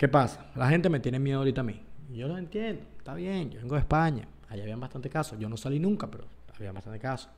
¿Qué 0.00 0.08
pasa? 0.08 0.46
La 0.54 0.66
gente 0.70 0.88
me 0.88 0.98
tiene 0.98 1.18
miedo 1.18 1.40
ahorita 1.40 1.60
a 1.60 1.64
mí. 1.64 1.78
Yo 2.10 2.26
lo 2.26 2.38
entiendo, 2.38 2.82
está 2.96 3.12
bien, 3.12 3.50
yo 3.50 3.60
vengo 3.60 3.74
de 3.74 3.82
España, 3.82 4.26
allá 4.48 4.62
habían 4.62 4.80
bastante 4.80 5.10
casos. 5.10 5.38
Yo 5.38 5.46
no 5.46 5.58
salí 5.58 5.78
nunca, 5.78 6.10
pero 6.10 6.24
había 6.56 6.72
bastante 6.72 6.98
casos. 6.98 7.28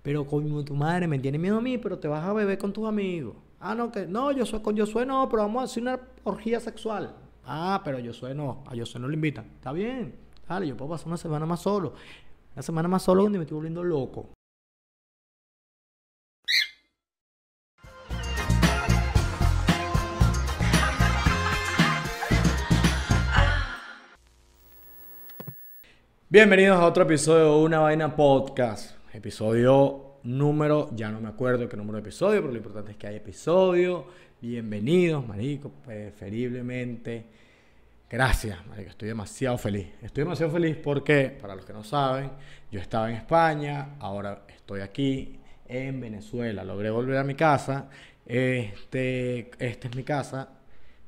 Pero 0.00 0.26
como 0.26 0.64
tu 0.64 0.74
madre 0.74 1.06
me 1.06 1.18
tiene 1.18 1.38
miedo 1.38 1.58
a 1.58 1.60
mí, 1.60 1.76
pero 1.76 1.98
te 1.98 2.08
vas 2.08 2.24
a 2.24 2.32
beber 2.32 2.56
con 2.56 2.72
tus 2.72 2.88
amigos. 2.88 3.36
Ah, 3.60 3.74
no, 3.74 3.92
que 3.92 4.06
no, 4.06 4.32
yo 4.32 4.46
soy 4.46 4.60
con 4.60 4.74
Josué 4.74 5.04
no, 5.04 5.28
pero 5.28 5.42
vamos 5.42 5.60
a 5.60 5.64
hacer 5.66 5.82
una 5.82 6.00
orgía 6.24 6.60
sexual. 6.60 7.14
Ah, 7.44 7.82
pero 7.84 7.98
Josué 8.02 8.34
no, 8.34 8.64
a 8.68 8.74
Josué 8.74 8.98
no 8.98 9.06
lo 9.06 9.12
invitan. 9.12 9.44
Está 9.56 9.70
bien, 9.72 10.14
dale, 10.48 10.68
yo 10.68 10.74
puedo 10.74 10.92
pasar 10.92 11.08
una 11.08 11.18
semana 11.18 11.44
más 11.44 11.60
solo. 11.60 11.92
Una 12.54 12.62
semana 12.62 12.88
más 12.88 13.02
solo 13.02 13.24
donde 13.24 13.36
me 13.36 13.44
estoy 13.44 13.56
volviendo 13.56 13.84
loco. 13.84 14.30
Bienvenidos 26.32 26.78
a 26.78 26.86
otro 26.86 27.02
episodio 27.02 27.44
de 27.44 27.62
Una 27.62 27.80
Vaina 27.80 28.16
Podcast. 28.16 28.96
Episodio 29.12 30.14
número, 30.22 30.88
ya 30.96 31.10
no 31.10 31.20
me 31.20 31.28
acuerdo 31.28 31.68
qué 31.68 31.76
número 31.76 31.96
de 31.96 32.08
episodio, 32.08 32.40
pero 32.40 32.52
lo 32.52 32.56
importante 32.56 32.92
es 32.92 32.96
que 32.96 33.06
hay 33.06 33.16
episodio. 33.16 34.06
Bienvenidos, 34.40 35.28
marico, 35.28 35.68
preferiblemente. 35.84 37.26
Gracias, 38.08 38.66
marico, 38.66 38.88
estoy 38.88 39.08
demasiado 39.08 39.58
feliz. 39.58 39.88
Estoy 40.00 40.24
demasiado 40.24 40.50
feliz 40.50 40.74
porque, 40.82 41.36
para 41.38 41.54
los 41.54 41.66
que 41.66 41.74
no 41.74 41.84
saben, 41.84 42.30
yo 42.70 42.80
estaba 42.80 43.10
en 43.10 43.16
España, 43.16 43.96
ahora 44.00 44.44
estoy 44.48 44.80
aquí 44.80 45.38
en 45.68 46.00
Venezuela. 46.00 46.64
Logré 46.64 46.88
volver 46.88 47.18
a 47.18 47.24
mi 47.24 47.34
casa. 47.34 47.90
Este, 48.24 49.50
esta 49.58 49.86
es 49.86 49.94
mi 49.94 50.02
casa. 50.02 50.48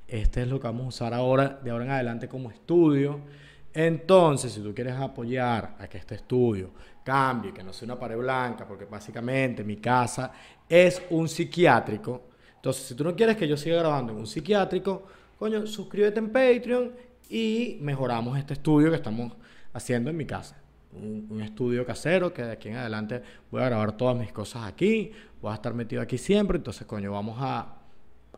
Este 0.07 0.43
es 0.43 0.49
lo 0.49 0.61
que 0.61 0.67
vamos 0.67 0.85
a 0.85 0.89
usar 0.89 1.15
ahora, 1.15 1.61
de 1.65 1.71
ahora 1.71 1.87
en 1.87 1.91
adelante, 1.93 2.29
como 2.29 2.51
estudio. 2.51 3.21
Entonces, 3.75 4.53
si 4.53 4.61
tú 4.61 4.73
quieres 4.73 4.95
apoyar 4.95 5.75
a 5.81 5.89
que 5.89 5.99
este 5.99 6.15
estudio 6.15 6.71
cambie, 7.03 7.53
que 7.53 7.65
no 7.65 7.73
sea 7.73 7.87
una 7.87 7.99
pared 7.99 8.17
blanca, 8.17 8.67
porque 8.67 8.85
básicamente 8.85 9.65
mi 9.65 9.79
casa 9.79 10.31
es 10.69 11.03
un 11.11 11.29
psiquiátrico. 11.29 12.23
Entonces, 12.55 12.85
si 12.85 12.95
tú 12.95 13.03
no 13.03 13.17
quieres 13.17 13.37
que 13.37 13.49
yo 13.49 13.57
siga 13.57 13.79
grabando 13.81 14.13
en 14.13 14.21
un 14.21 14.27
psiquiátrico, 14.29 15.03
coño, 15.37 15.67
suscríbete 15.67 16.21
en 16.21 16.31
Patreon 16.31 16.93
y 17.29 17.79
mejoramos 17.81 18.39
este 18.39 18.55
estudio 18.55 18.91
que 18.91 18.97
estamos 18.97 19.33
haciendo 19.73 20.09
en 20.09 20.17
mi 20.17 20.25
casa. 20.25 20.57
Un, 20.93 21.41
estudio 21.43 21.85
casero 21.85 22.33
que 22.33 22.43
de 22.43 22.53
aquí 22.53 22.69
en 22.69 22.77
adelante 22.77 23.21
voy 23.51 23.61
a 23.61 23.65
grabar 23.65 23.97
todas 23.97 24.17
mis 24.17 24.33
cosas 24.33 24.69
aquí, 24.69 25.11
voy 25.43 25.51
a 25.51 25.55
estar 25.55 25.75
metido 25.75 26.01
aquí 26.01 26.17
siempre, 26.17 26.59
entonces, 26.59 26.87
coño, 26.87 27.11
vamos 27.11 27.37
a 27.41 27.75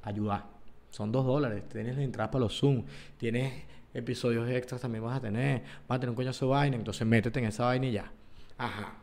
ayudar. 0.00 0.46
Son 0.88 1.12
dos 1.12 1.26
dólares, 1.26 1.68
tienes 1.68 1.94
la 1.94 2.02
entrada 2.02 2.30
para 2.30 2.44
los 2.44 2.58
Zoom, 2.58 2.82
tienes 3.18 3.52
episodios 3.96 4.48
extras 4.48 4.80
también 4.80 5.02
vas 5.02 5.16
a 5.16 5.20
tener, 5.20 5.62
vas 5.88 5.96
a 5.96 6.00
tener 6.00 6.10
un 6.10 6.16
coño 6.16 6.32
de 6.32 6.46
vaina, 6.46 6.76
entonces 6.76 7.06
métete 7.06 7.38
en 7.38 7.46
esa 7.46 7.64
vaina 7.64 7.86
y 7.86 7.92
ya. 7.92 8.12
Ajá. 8.58 8.94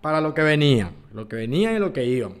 Para 0.00 0.20
lo 0.20 0.34
que 0.34 0.42
venía, 0.42 0.92
lo 1.12 1.28
que 1.28 1.36
venía 1.36 1.72
y 1.72 1.78
lo 1.78 1.92
que 1.92 2.04
iban. 2.04 2.34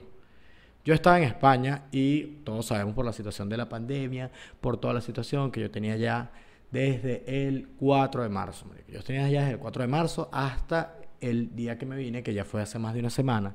Yo 0.84 0.94
estaba 0.94 1.18
en 1.18 1.24
España 1.24 1.84
y 1.92 2.22
todos 2.44 2.66
sabemos 2.66 2.94
por 2.94 3.04
la 3.04 3.12
situación 3.12 3.48
de 3.48 3.56
la 3.56 3.68
pandemia, 3.68 4.30
por 4.60 4.78
toda 4.78 4.94
la 4.94 5.00
situación 5.00 5.52
que 5.52 5.60
yo 5.60 5.70
tenía 5.70 5.96
ya 5.96 6.32
desde 6.72 7.46
el 7.46 7.68
4 7.78 8.24
de 8.24 8.28
marzo. 8.28 8.66
Yo 8.88 9.02
tenía 9.02 9.28
ya 9.28 9.40
desde 9.40 9.54
el 9.54 9.58
4 9.58 9.82
de 9.82 9.88
marzo 9.88 10.28
hasta 10.32 10.96
el 11.20 11.54
día 11.54 11.78
que 11.78 11.86
me 11.86 11.96
vine, 11.96 12.22
que 12.22 12.34
ya 12.34 12.44
fue 12.44 12.62
hace 12.62 12.78
más 12.78 12.94
de 12.94 13.00
una 13.00 13.10
semana. 13.10 13.54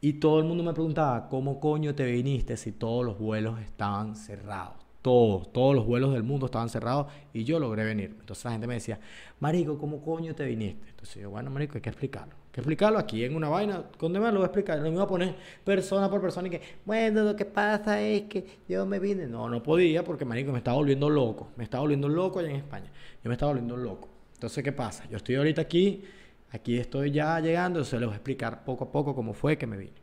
Y 0.00 0.14
todo 0.14 0.40
el 0.40 0.44
mundo 0.44 0.62
me 0.62 0.74
preguntaba, 0.74 1.28
¿cómo 1.28 1.58
coño 1.58 1.94
te 1.94 2.04
viniste 2.04 2.56
si 2.56 2.72
todos 2.72 3.04
los 3.06 3.18
vuelos 3.18 3.60
estaban 3.60 4.14
cerrados? 4.16 4.81
Todos, 5.02 5.52
todos 5.52 5.74
los 5.74 5.84
vuelos 5.84 6.12
del 6.12 6.22
mundo 6.22 6.46
estaban 6.46 6.68
cerrados 6.68 7.08
y 7.34 7.42
yo 7.42 7.58
logré 7.58 7.84
venir. 7.84 8.16
Entonces 8.20 8.44
la 8.44 8.52
gente 8.52 8.68
me 8.68 8.74
decía, 8.74 9.00
Marico, 9.40 9.76
¿cómo 9.76 10.00
coño 10.00 10.32
te 10.34 10.44
viniste? 10.44 10.90
Entonces 10.90 11.20
yo, 11.20 11.30
bueno, 11.30 11.50
Marico, 11.50 11.74
hay 11.74 11.80
que 11.80 11.90
explicarlo. 11.90 12.34
Hay 12.34 12.52
que 12.52 12.60
explicarlo 12.60 12.98
aquí 13.00 13.24
en 13.24 13.34
una 13.34 13.48
vaina. 13.48 13.82
¿Dónde 13.98 14.20
me 14.20 14.26
lo 14.26 14.34
voy 14.34 14.42
a 14.42 14.46
explicar? 14.46 14.78
No 14.78 14.84
me 14.84 14.90
voy 14.90 15.02
a 15.02 15.08
poner 15.08 15.34
persona 15.64 16.08
por 16.08 16.20
persona 16.20 16.46
y 16.46 16.52
que, 16.52 16.62
bueno, 16.84 17.24
lo 17.24 17.34
que 17.34 17.44
pasa 17.44 18.00
es 18.00 18.22
que 18.22 18.60
yo 18.68 18.86
me 18.86 19.00
vine. 19.00 19.26
No, 19.26 19.48
no 19.48 19.60
podía 19.60 20.04
porque, 20.04 20.24
Marico, 20.24 20.52
me 20.52 20.58
estaba 20.58 20.76
volviendo 20.76 21.10
loco. 21.10 21.48
Me 21.56 21.64
estaba 21.64 21.80
volviendo 21.80 22.08
loco 22.08 22.38
allá 22.38 22.50
en 22.50 22.56
España. 22.56 22.90
Yo 23.24 23.28
me 23.28 23.34
estaba 23.34 23.50
volviendo 23.50 23.76
loco. 23.76 24.08
Entonces, 24.34 24.62
¿qué 24.62 24.72
pasa? 24.72 25.08
Yo 25.08 25.16
estoy 25.16 25.34
ahorita 25.34 25.62
aquí, 25.62 26.04
aquí 26.50 26.76
estoy 26.76 27.10
ya 27.10 27.40
llegando, 27.40 27.84
se 27.84 27.96
les 27.96 28.06
voy 28.06 28.14
a 28.14 28.16
explicar 28.16 28.64
poco 28.64 28.84
a 28.84 28.92
poco 28.92 29.14
cómo 29.14 29.34
fue 29.34 29.58
que 29.58 29.66
me 29.66 29.76
vine. 29.76 30.01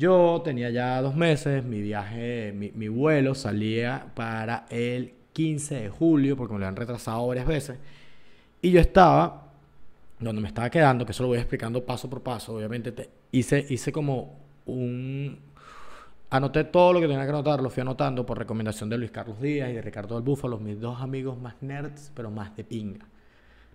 Yo 0.00 0.40
tenía 0.42 0.70
ya 0.70 1.02
dos 1.02 1.14
meses, 1.14 1.62
mi 1.62 1.82
viaje, 1.82 2.54
mi, 2.54 2.88
vuelo 2.88 3.34
salía 3.34 4.06
para 4.14 4.64
el 4.70 5.12
15 5.34 5.74
de 5.74 5.88
julio, 5.90 6.38
porque 6.38 6.54
me 6.54 6.60
lo 6.60 6.66
han 6.66 6.74
retrasado 6.74 7.26
varias 7.26 7.46
veces. 7.46 7.78
Y 8.62 8.70
yo 8.70 8.80
estaba, 8.80 9.52
donde 10.18 10.40
me 10.40 10.48
estaba 10.48 10.70
quedando, 10.70 11.04
que 11.04 11.12
eso 11.12 11.22
lo 11.24 11.28
voy 11.28 11.36
explicando 11.36 11.84
paso 11.84 12.08
por 12.08 12.22
paso, 12.22 12.54
obviamente, 12.54 12.92
te, 12.92 13.10
hice, 13.30 13.66
hice 13.68 13.92
como 13.92 14.38
un... 14.64 15.38
Anoté 16.30 16.64
todo 16.64 16.94
lo 16.94 17.00
que 17.00 17.06
tenía 17.06 17.24
que 17.24 17.32
anotar, 17.32 17.60
lo 17.60 17.68
fui 17.68 17.82
anotando 17.82 18.24
por 18.24 18.38
recomendación 18.38 18.88
de 18.88 18.96
Luis 18.96 19.10
Carlos 19.10 19.38
Díaz 19.38 19.68
y 19.68 19.74
de 19.74 19.82
Ricardo 19.82 20.14
del 20.14 20.24
Búfalo, 20.24 20.58
mis 20.58 20.80
dos 20.80 20.98
amigos 21.02 21.38
más 21.38 21.56
nerds, 21.60 22.10
pero 22.14 22.30
más 22.30 22.56
de 22.56 22.64
pinga. 22.64 23.06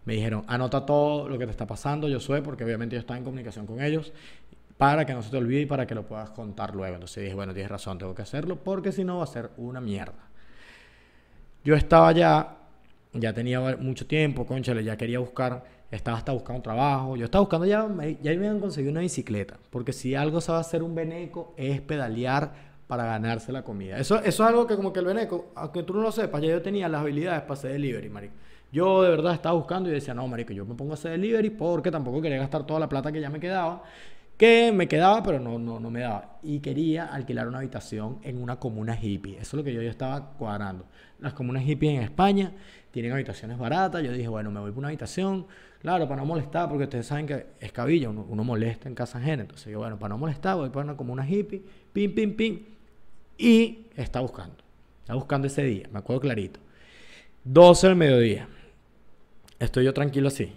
Me 0.06 0.16
dijeron, 0.16 0.44
anota 0.47 0.88
todo 0.88 1.30
lo 1.30 1.38
que 1.38 1.46
te 1.46 1.52
está 1.52 1.68
pasando, 1.68 2.09
yo 2.09 2.19
soy, 2.19 2.42
porque 2.42 2.63
obviamente 2.63 2.96
yo 2.96 3.00
estaba 3.00 3.19
en 3.19 3.25
comunicación 3.25 3.68
con 3.68 3.80
ellos 3.80 4.12
para 4.78 5.06
que 5.06 5.13
no 5.13 5.22
se 5.22 5.30
te 5.30 5.38
olvide 5.38 5.62
y 5.62 5.66
para 5.66 5.88
que 5.88 5.96
lo 5.96 6.06
puedas 6.06 6.30
contar 6.31 6.75
luego. 6.75 6.96
Entonces 6.96 7.24
dije, 7.24 7.36
bueno, 7.36 7.53
tienes 7.53 7.72
razón, 7.72 7.97
tengo 7.97 8.13
que 8.13 8.22
hacerlo 8.22 8.58
porque 8.58 8.91
si 8.91 9.03
no 9.03 9.18
va 9.18 9.24
a 9.24 9.28
ser 9.28 9.52
una 9.58 9.80
mierda. 9.80 10.30
Yo 11.63 11.75
estaba 11.75 12.12
ya, 12.12 12.58
ya 13.13 13.34
tenía 13.34 13.59
mucho 13.78 14.06
tiempo, 14.06 14.46
conchale, 14.46 14.84
ya 14.84 14.97
quería 14.97 15.19
buscar, 15.19 15.63
estaba 15.90 16.18
hasta 16.18 16.31
buscando 16.31 16.62
trabajo, 16.62 17.16
yo 17.16 17.25
estaba 17.25 17.41
buscando 17.41 17.66
ya, 17.66 17.88
ya 18.22 18.31
me 18.31 18.38
habían 18.38 18.59
conseguido 18.59 18.91
una 18.91 19.00
bicicleta, 19.00 19.58
porque 19.72 19.94
si 19.94 20.13
algo 20.13 20.40
a 20.47 20.59
hacer 20.59 20.84
un 20.84 20.94
veneco 20.94 21.53
es 21.57 21.81
pedalear 21.81 22.75
para 22.86 23.06
ganarse 23.06 23.52
la 23.52 23.63
comida. 23.63 23.97
Eso, 23.97 24.18
eso 24.19 24.44
es 24.44 24.50
algo 24.50 24.68
que 24.68 24.75
como 24.75 24.94
que 24.94 25.00
el 25.00 25.06
veneco, 25.06 25.52
aunque 25.56 25.81
tú 25.81 25.94
no 25.94 26.02
lo 26.02 26.12
sepas, 26.12 26.42
ya 26.42 26.50
yo 26.50 26.62
tenía 26.62 26.88
las 26.88 27.02
habilidades 27.02 27.42
para 27.42 27.53
hacer 27.53 27.72
delivery, 27.72 28.09
marico. 28.09 28.36
Yo 28.72 29.02
de 29.02 29.09
verdad 29.09 29.34
estaba 29.34 29.56
buscando 29.56 29.90
y 29.90 29.94
decía, 29.94 30.13
no, 30.13 30.28
marico, 30.28 30.53
yo 30.53 30.66
me 30.66 30.75
pongo 30.75 30.92
a 30.92 30.96
hacer 30.96 31.12
delivery 31.12 31.50
porque 31.50 31.90
tampoco 31.90 32.22
quería 32.22 32.38
gastar 32.38 32.68
toda 32.68 32.80
la 32.80 32.90
plata 32.90 33.12
que 33.12 33.22
ya 33.22 33.30
me 33.30 33.40
quedaba 33.40 33.81
que 34.38 34.72
me 34.73 34.88
quedaba, 34.88 35.23
pero 35.23 35.40
no, 35.40 35.57
no, 35.57 35.79
no 35.79 35.90
me 35.90 36.01
daba. 36.01 36.40
Y 36.44 36.59
quería 36.59 37.06
alquilar 37.06 37.47
una 37.47 37.59
habitación 37.59 38.19
en 38.23 38.41
una 38.41 38.57
comuna 38.57 38.97
hippie. 39.01 39.34
Eso 39.34 39.41
es 39.41 39.53
lo 39.53 39.63
que 39.63 39.73
yo 39.73 39.81
ya 39.81 39.90
estaba 39.90 40.31
cuadrando. 40.31 40.85
Las 41.19 41.34
comunas 41.34 41.63
hippie 41.66 41.96
en 41.96 42.01
España 42.01 42.51
tienen 42.91 43.13
habitaciones 43.13 43.57
baratas. 43.57 44.03
Yo 44.03 44.12
dije, 44.12 44.28
bueno, 44.28 44.51
me 44.51 44.59
voy 44.59 44.72
por 44.72 44.79
una 44.79 44.90
habitación. 44.90 45.47
Claro, 45.79 46.07
para 46.07 46.22
no 46.22 46.25
molestar, 46.25 46.68
porque 46.68 46.84
ustedes 46.84 47.06
saben 47.06 47.28
que 47.28 47.45
es 47.59 47.72
cabilla, 47.72 48.09
uno, 48.09 48.44
molesta 48.44 48.90
en 48.90 48.95
casa 48.95 49.19
ajena. 49.19 49.44
Entonces 49.44 49.72
yo, 49.72 49.79
bueno, 49.79 49.97
para 49.97 50.09
no 50.09 50.18
molestar, 50.18 50.57
voy 50.57 50.69
por 50.69 50.84
una 50.84 50.97
comuna 50.97 51.28
hippie, 51.28 51.62
pim, 51.94 52.13
pim, 52.13 52.35
pim. 52.35 52.59
Y 53.38 53.88
está 53.95 54.19
buscando. 54.19 54.57
Está 55.01 55.13
buscando 55.13 55.47
ese 55.47 55.63
día, 55.63 55.88
me 55.91 56.00
acuerdo 56.00 56.22
clarito. 56.22 56.59
12 57.44 57.88
del 57.88 57.95
mediodía. 57.95 58.47
Estoy 59.59 59.85
yo 59.85 59.94
tranquilo 59.94 60.28
así 60.28 60.51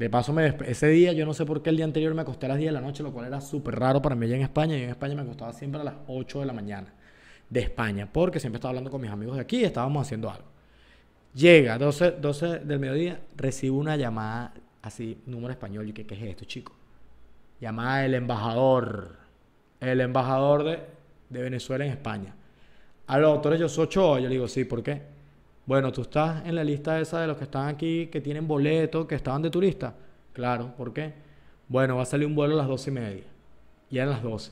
de 0.00 0.08
paso, 0.08 0.34
ese 0.40 0.88
día, 0.88 1.12
yo 1.12 1.26
no 1.26 1.34
sé 1.34 1.44
por 1.44 1.62
qué 1.62 1.68
el 1.68 1.76
día 1.76 1.84
anterior 1.84 2.14
me 2.14 2.22
acosté 2.22 2.46
a 2.46 2.48
las 2.48 2.58
10 2.58 2.70
de 2.70 2.72
la 2.72 2.80
noche, 2.80 3.02
lo 3.02 3.12
cual 3.12 3.26
era 3.26 3.38
súper 3.42 3.78
raro 3.78 4.00
para 4.00 4.14
mí 4.14 4.24
allá 4.24 4.36
en 4.36 4.40
España. 4.40 4.74
Y 4.78 4.82
en 4.82 4.88
España 4.88 5.14
me 5.14 5.20
acostaba 5.20 5.52
siempre 5.52 5.78
a 5.78 5.84
las 5.84 5.94
8 6.06 6.40
de 6.40 6.46
la 6.46 6.54
mañana 6.54 6.94
de 7.50 7.60
España, 7.60 8.08
porque 8.10 8.40
siempre 8.40 8.56
estaba 8.56 8.70
hablando 8.70 8.90
con 8.90 9.02
mis 9.02 9.10
amigos 9.10 9.36
de 9.36 9.42
aquí 9.42 9.58
y 9.58 9.64
estábamos 9.64 10.06
haciendo 10.06 10.30
algo. 10.30 10.46
Llega, 11.34 11.76
12, 11.76 12.12
12 12.12 12.60
del 12.60 12.78
mediodía, 12.78 13.20
recibo 13.36 13.76
una 13.76 13.94
llamada 13.96 14.54
así, 14.80 15.18
número 15.26 15.52
español. 15.52 15.86
Y 15.86 15.92
que, 15.92 16.06
¿qué 16.06 16.14
es 16.14 16.22
esto, 16.22 16.46
chico? 16.46 16.72
Llamada 17.60 17.98
del 17.98 18.14
embajador. 18.14 19.18
El 19.80 20.00
embajador 20.00 20.64
de, 20.64 20.78
de 21.28 21.42
Venezuela 21.42 21.84
en 21.84 21.90
España. 21.90 22.34
A 23.06 23.18
los 23.18 23.34
doctores, 23.34 23.60
yo 23.60 23.68
soy 23.68 23.84
Ochoa. 23.84 24.18
Yo 24.18 24.28
le 24.28 24.34
digo, 24.36 24.48
sí, 24.48 24.64
¿por 24.64 24.82
qué? 24.82 25.02
Bueno, 25.70 25.92
tú 25.92 26.00
estás 26.00 26.44
en 26.46 26.56
la 26.56 26.64
lista 26.64 26.98
esa 26.98 27.20
de 27.20 27.28
los 27.28 27.36
que 27.36 27.44
están 27.44 27.68
aquí, 27.68 28.08
que 28.08 28.20
tienen 28.20 28.48
boleto, 28.48 29.06
que 29.06 29.14
estaban 29.14 29.40
de 29.40 29.50
turista. 29.50 29.94
Claro, 30.32 30.74
¿por 30.76 30.92
qué? 30.92 31.12
Bueno, 31.68 31.94
va 31.94 32.02
a 32.02 32.06
salir 32.06 32.26
un 32.26 32.34
vuelo 32.34 32.54
a 32.54 32.56
las 32.56 32.66
doce 32.66 32.90
y 32.90 32.92
media. 32.92 33.22
Y 33.88 33.98
eran 33.98 34.10
las 34.10 34.20
doce. 34.20 34.50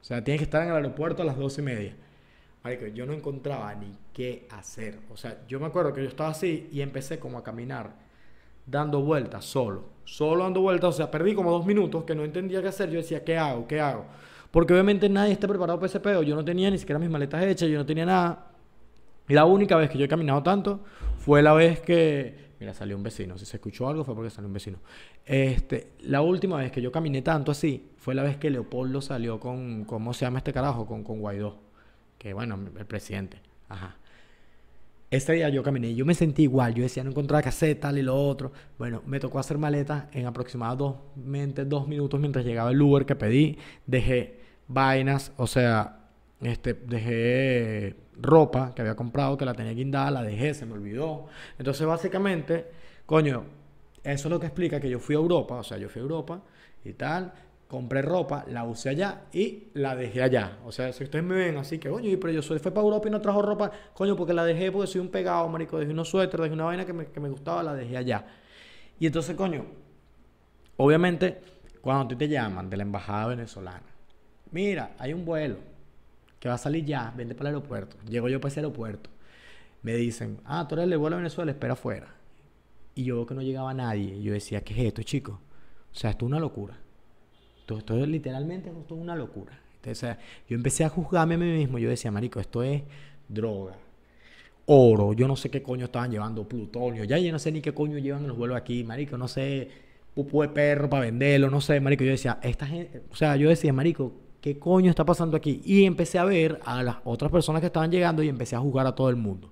O 0.00 0.04
sea, 0.04 0.22
tienes 0.22 0.38
que 0.38 0.44
estar 0.44 0.62
en 0.62 0.68
el 0.68 0.76
aeropuerto 0.76 1.22
a 1.22 1.24
las 1.24 1.36
doce 1.36 1.62
y 1.62 1.64
media. 1.64 1.96
yo 2.94 3.06
no 3.06 3.12
encontraba 3.12 3.74
ni 3.74 3.98
qué 4.12 4.46
hacer. 4.52 5.00
O 5.12 5.16
sea, 5.16 5.36
yo 5.48 5.58
me 5.58 5.66
acuerdo 5.66 5.92
que 5.92 6.04
yo 6.04 6.08
estaba 6.08 6.30
así 6.30 6.68
y 6.70 6.80
empecé 6.80 7.18
como 7.18 7.38
a 7.38 7.42
caminar, 7.42 7.96
dando 8.66 9.00
vueltas 9.00 9.44
solo. 9.44 9.86
Solo 10.04 10.44
dando 10.44 10.60
vueltas. 10.60 10.90
O 10.90 10.96
sea, 10.96 11.10
perdí 11.10 11.34
como 11.34 11.50
dos 11.50 11.66
minutos 11.66 12.04
que 12.04 12.14
no 12.14 12.24
entendía 12.24 12.62
qué 12.62 12.68
hacer. 12.68 12.88
Yo 12.88 12.98
decía, 12.98 13.24
¿qué 13.24 13.36
hago? 13.36 13.66
¿Qué 13.66 13.80
hago? 13.80 14.04
Porque 14.52 14.74
obviamente 14.74 15.08
nadie 15.08 15.32
está 15.32 15.48
preparado 15.48 15.80
para 15.80 15.88
ese 15.88 15.98
pedo. 15.98 16.22
Yo 16.22 16.36
no 16.36 16.44
tenía 16.44 16.70
ni 16.70 16.78
siquiera 16.78 17.00
mis 17.00 17.10
maletas 17.10 17.42
hechas, 17.42 17.68
yo 17.68 17.78
no 17.78 17.84
tenía 17.84 18.06
nada. 18.06 18.52
La 19.28 19.44
única 19.44 19.76
vez 19.76 19.90
que 19.90 19.98
yo 19.98 20.04
he 20.04 20.08
caminado 20.08 20.42
tanto 20.42 20.84
fue 21.18 21.42
la 21.42 21.52
vez 21.52 21.80
que. 21.80 22.46
Mira, 22.60 22.72
salió 22.72 22.96
un 22.96 23.02
vecino. 23.02 23.36
Si 23.36 23.44
se 23.44 23.56
escuchó 23.56 23.88
algo 23.88 24.04
fue 24.04 24.14
porque 24.14 24.30
salió 24.30 24.46
un 24.46 24.54
vecino. 24.54 24.78
Este, 25.24 25.92
la 26.00 26.22
última 26.22 26.56
vez 26.58 26.70
que 26.72 26.80
yo 26.80 26.90
caminé 26.90 27.20
tanto 27.22 27.52
así 27.52 27.90
fue 27.96 28.14
la 28.14 28.22
vez 28.22 28.36
que 28.36 28.50
Leopoldo 28.50 29.00
salió 29.00 29.40
con. 29.40 29.84
¿Cómo 29.84 30.14
se 30.14 30.24
llama 30.24 30.38
este 30.38 30.52
carajo? 30.52 30.86
Con, 30.86 31.02
con 31.02 31.20
Guaidó. 31.20 31.58
Que 32.18 32.32
bueno, 32.32 32.58
el 32.78 32.86
presidente. 32.86 33.40
Ajá. 33.68 33.96
ese 35.10 35.32
día 35.32 35.48
yo 35.48 35.62
caminé, 35.64 35.92
yo 35.94 36.06
me 36.06 36.14
sentí 36.14 36.42
igual, 36.42 36.72
yo 36.72 36.84
decía 36.84 37.02
no 37.02 37.10
encontraba 37.10 37.46
hacer, 37.48 37.78
tal 37.80 37.98
y 37.98 38.02
lo 38.02 38.14
otro. 38.14 38.52
Bueno, 38.78 39.02
me 39.06 39.18
tocó 39.18 39.38
hacer 39.40 39.58
maletas 39.58 40.04
en 40.12 40.26
aproximadamente 40.26 41.64
dos 41.64 41.88
minutos 41.88 42.20
mientras 42.20 42.44
llegaba 42.44 42.70
el 42.70 42.80
Uber 42.80 43.04
que 43.04 43.16
pedí. 43.16 43.58
Dejé 43.86 44.40
vainas, 44.68 45.32
o 45.36 45.46
sea, 45.46 46.05
este, 46.40 46.74
dejé 46.74 47.96
ropa 48.18 48.74
que 48.74 48.82
había 48.82 48.94
comprado, 48.94 49.36
que 49.36 49.44
la 49.44 49.54
tenía 49.54 49.72
guindada, 49.72 50.10
la 50.10 50.22
dejé, 50.22 50.54
se 50.54 50.66
me 50.66 50.74
olvidó. 50.74 51.26
Entonces, 51.58 51.86
básicamente, 51.86 52.66
coño, 53.06 53.44
eso 54.02 54.28
es 54.28 54.30
lo 54.30 54.40
que 54.40 54.46
explica 54.46 54.80
que 54.80 54.88
yo 54.90 54.98
fui 54.98 55.14
a 55.14 55.18
Europa, 55.18 55.56
o 55.56 55.62
sea, 55.62 55.78
yo 55.78 55.88
fui 55.88 56.00
a 56.00 56.02
Europa 56.02 56.42
y 56.84 56.92
tal, 56.92 57.32
compré 57.68 58.02
ropa, 58.02 58.44
la 58.48 58.64
usé 58.64 58.90
allá 58.90 59.22
y 59.32 59.68
la 59.74 59.96
dejé 59.96 60.22
allá. 60.22 60.58
O 60.64 60.72
sea, 60.72 60.92
si 60.92 61.04
ustedes 61.04 61.24
me 61.24 61.34
ven 61.34 61.56
así 61.56 61.78
que, 61.78 61.88
coño, 61.88 62.16
pero 62.20 62.32
yo 62.32 62.42
soy, 62.42 62.58
fue 62.58 62.70
para 62.70 62.84
Europa 62.84 63.08
y 63.08 63.10
no 63.10 63.20
trajo 63.20 63.42
ropa, 63.42 63.70
coño, 63.94 64.16
porque 64.16 64.32
la 64.32 64.44
dejé 64.44 64.70
porque 64.70 64.86
soy 64.86 65.00
un 65.00 65.08
pegado, 65.08 65.48
marico, 65.48 65.78
dejé 65.78 65.92
unos 65.92 66.08
suéteres, 66.08 66.44
dejé 66.44 66.54
una 66.54 66.64
vaina 66.64 66.84
que 66.84 66.92
me, 66.92 67.06
que 67.06 67.20
me 67.20 67.28
gustaba, 67.28 67.62
la 67.62 67.74
dejé 67.74 67.96
allá. 67.96 68.24
Y 68.98 69.06
entonces, 69.06 69.34
coño, 69.34 69.64
obviamente, 70.76 71.40
cuando 71.80 72.08
tú 72.08 72.16
te 72.16 72.28
llaman 72.28 72.70
de 72.70 72.76
la 72.76 72.82
embajada 72.84 73.28
venezolana, 73.28 73.86
mira, 74.52 74.94
hay 74.98 75.12
un 75.12 75.24
vuelo 75.24 75.75
va 76.48 76.54
a 76.54 76.58
salir 76.58 76.84
ya, 76.84 77.12
vente 77.16 77.34
para 77.34 77.50
el 77.50 77.56
aeropuerto. 77.56 77.96
Llego 78.08 78.28
yo 78.28 78.40
para 78.40 78.50
ese 78.50 78.60
aeropuerto. 78.60 79.10
Me 79.82 79.94
dicen, 79.94 80.38
ah, 80.44 80.66
tú 80.68 80.74
eres 80.74 80.90
el 80.90 80.98
vuelo 80.98 81.16
a 81.16 81.18
Venezuela, 81.18 81.50
espera 81.50 81.74
afuera. 81.74 82.14
Y 82.94 83.04
yo 83.04 83.16
veo 83.16 83.26
que 83.26 83.34
no 83.34 83.42
llegaba 83.42 83.72
nadie. 83.74 84.20
Yo 84.22 84.32
decía, 84.32 84.62
¿qué 84.62 84.74
es 84.74 84.80
esto, 84.88 85.02
chicos? 85.02 85.36
O 85.36 85.94
sea, 85.94 86.10
esto 86.10 86.24
es 86.24 86.28
una 86.28 86.40
locura. 86.40 86.78
Esto, 87.68 87.96
es 87.96 88.08
literalmente 88.08 88.70
esto 88.70 88.94
es 88.94 89.00
una 89.00 89.16
locura. 89.16 89.58
Entonces, 89.76 90.16
yo 90.48 90.56
empecé 90.56 90.84
a 90.84 90.88
juzgarme 90.88 91.34
a 91.34 91.38
mí 91.38 91.46
mismo. 91.46 91.78
Yo 91.78 91.88
decía, 91.88 92.10
marico, 92.10 92.40
esto 92.40 92.62
es 92.62 92.82
droga, 93.28 93.76
oro, 94.66 95.12
yo 95.12 95.26
no 95.26 95.36
sé 95.36 95.50
qué 95.50 95.62
coño 95.62 95.86
estaban 95.86 96.10
llevando, 96.10 96.48
plutonio. 96.48 97.04
Ya 97.04 97.18
yo 97.18 97.32
no 97.32 97.38
sé 97.38 97.52
ni 97.52 97.60
qué 97.60 97.72
coño 97.72 97.98
llevan 97.98 98.26
los 98.26 98.36
vuelos 98.36 98.56
aquí, 98.56 98.84
marico, 98.84 99.16
no 99.16 99.28
sé, 99.28 99.68
pupo 100.14 100.42
de 100.42 100.48
perro 100.48 100.88
para 100.90 101.02
venderlo, 101.02 101.50
no 101.50 101.60
sé, 101.60 101.80
marico. 101.80 102.04
Yo 102.04 102.10
decía, 102.10 102.38
esta 102.42 102.66
gente, 102.66 103.02
o 103.10 103.16
sea, 103.16 103.36
yo 103.36 103.48
decía, 103.48 103.72
marico, 103.72 104.12
¿qué 104.46 104.60
coño 104.60 104.90
está 104.90 105.04
pasando 105.04 105.36
aquí? 105.36 105.60
Y 105.64 105.86
empecé 105.86 106.20
a 106.20 106.24
ver 106.24 106.60
a 106.64 106.80
las 106.80 106.98
otras 107.02 107.32
personas 107.32 107.58
que 107.58 107.66
estaban 107.66 107.90
llegando 107.90 108.22
y 108.22 108.28
empecé 108.28 108.54
a 108.54 108.60
juzgar 108.60 108.86
a 108.86 108.94
todo 108.94 109.10
el 109.10 109.16
mundo. 109.16 109.50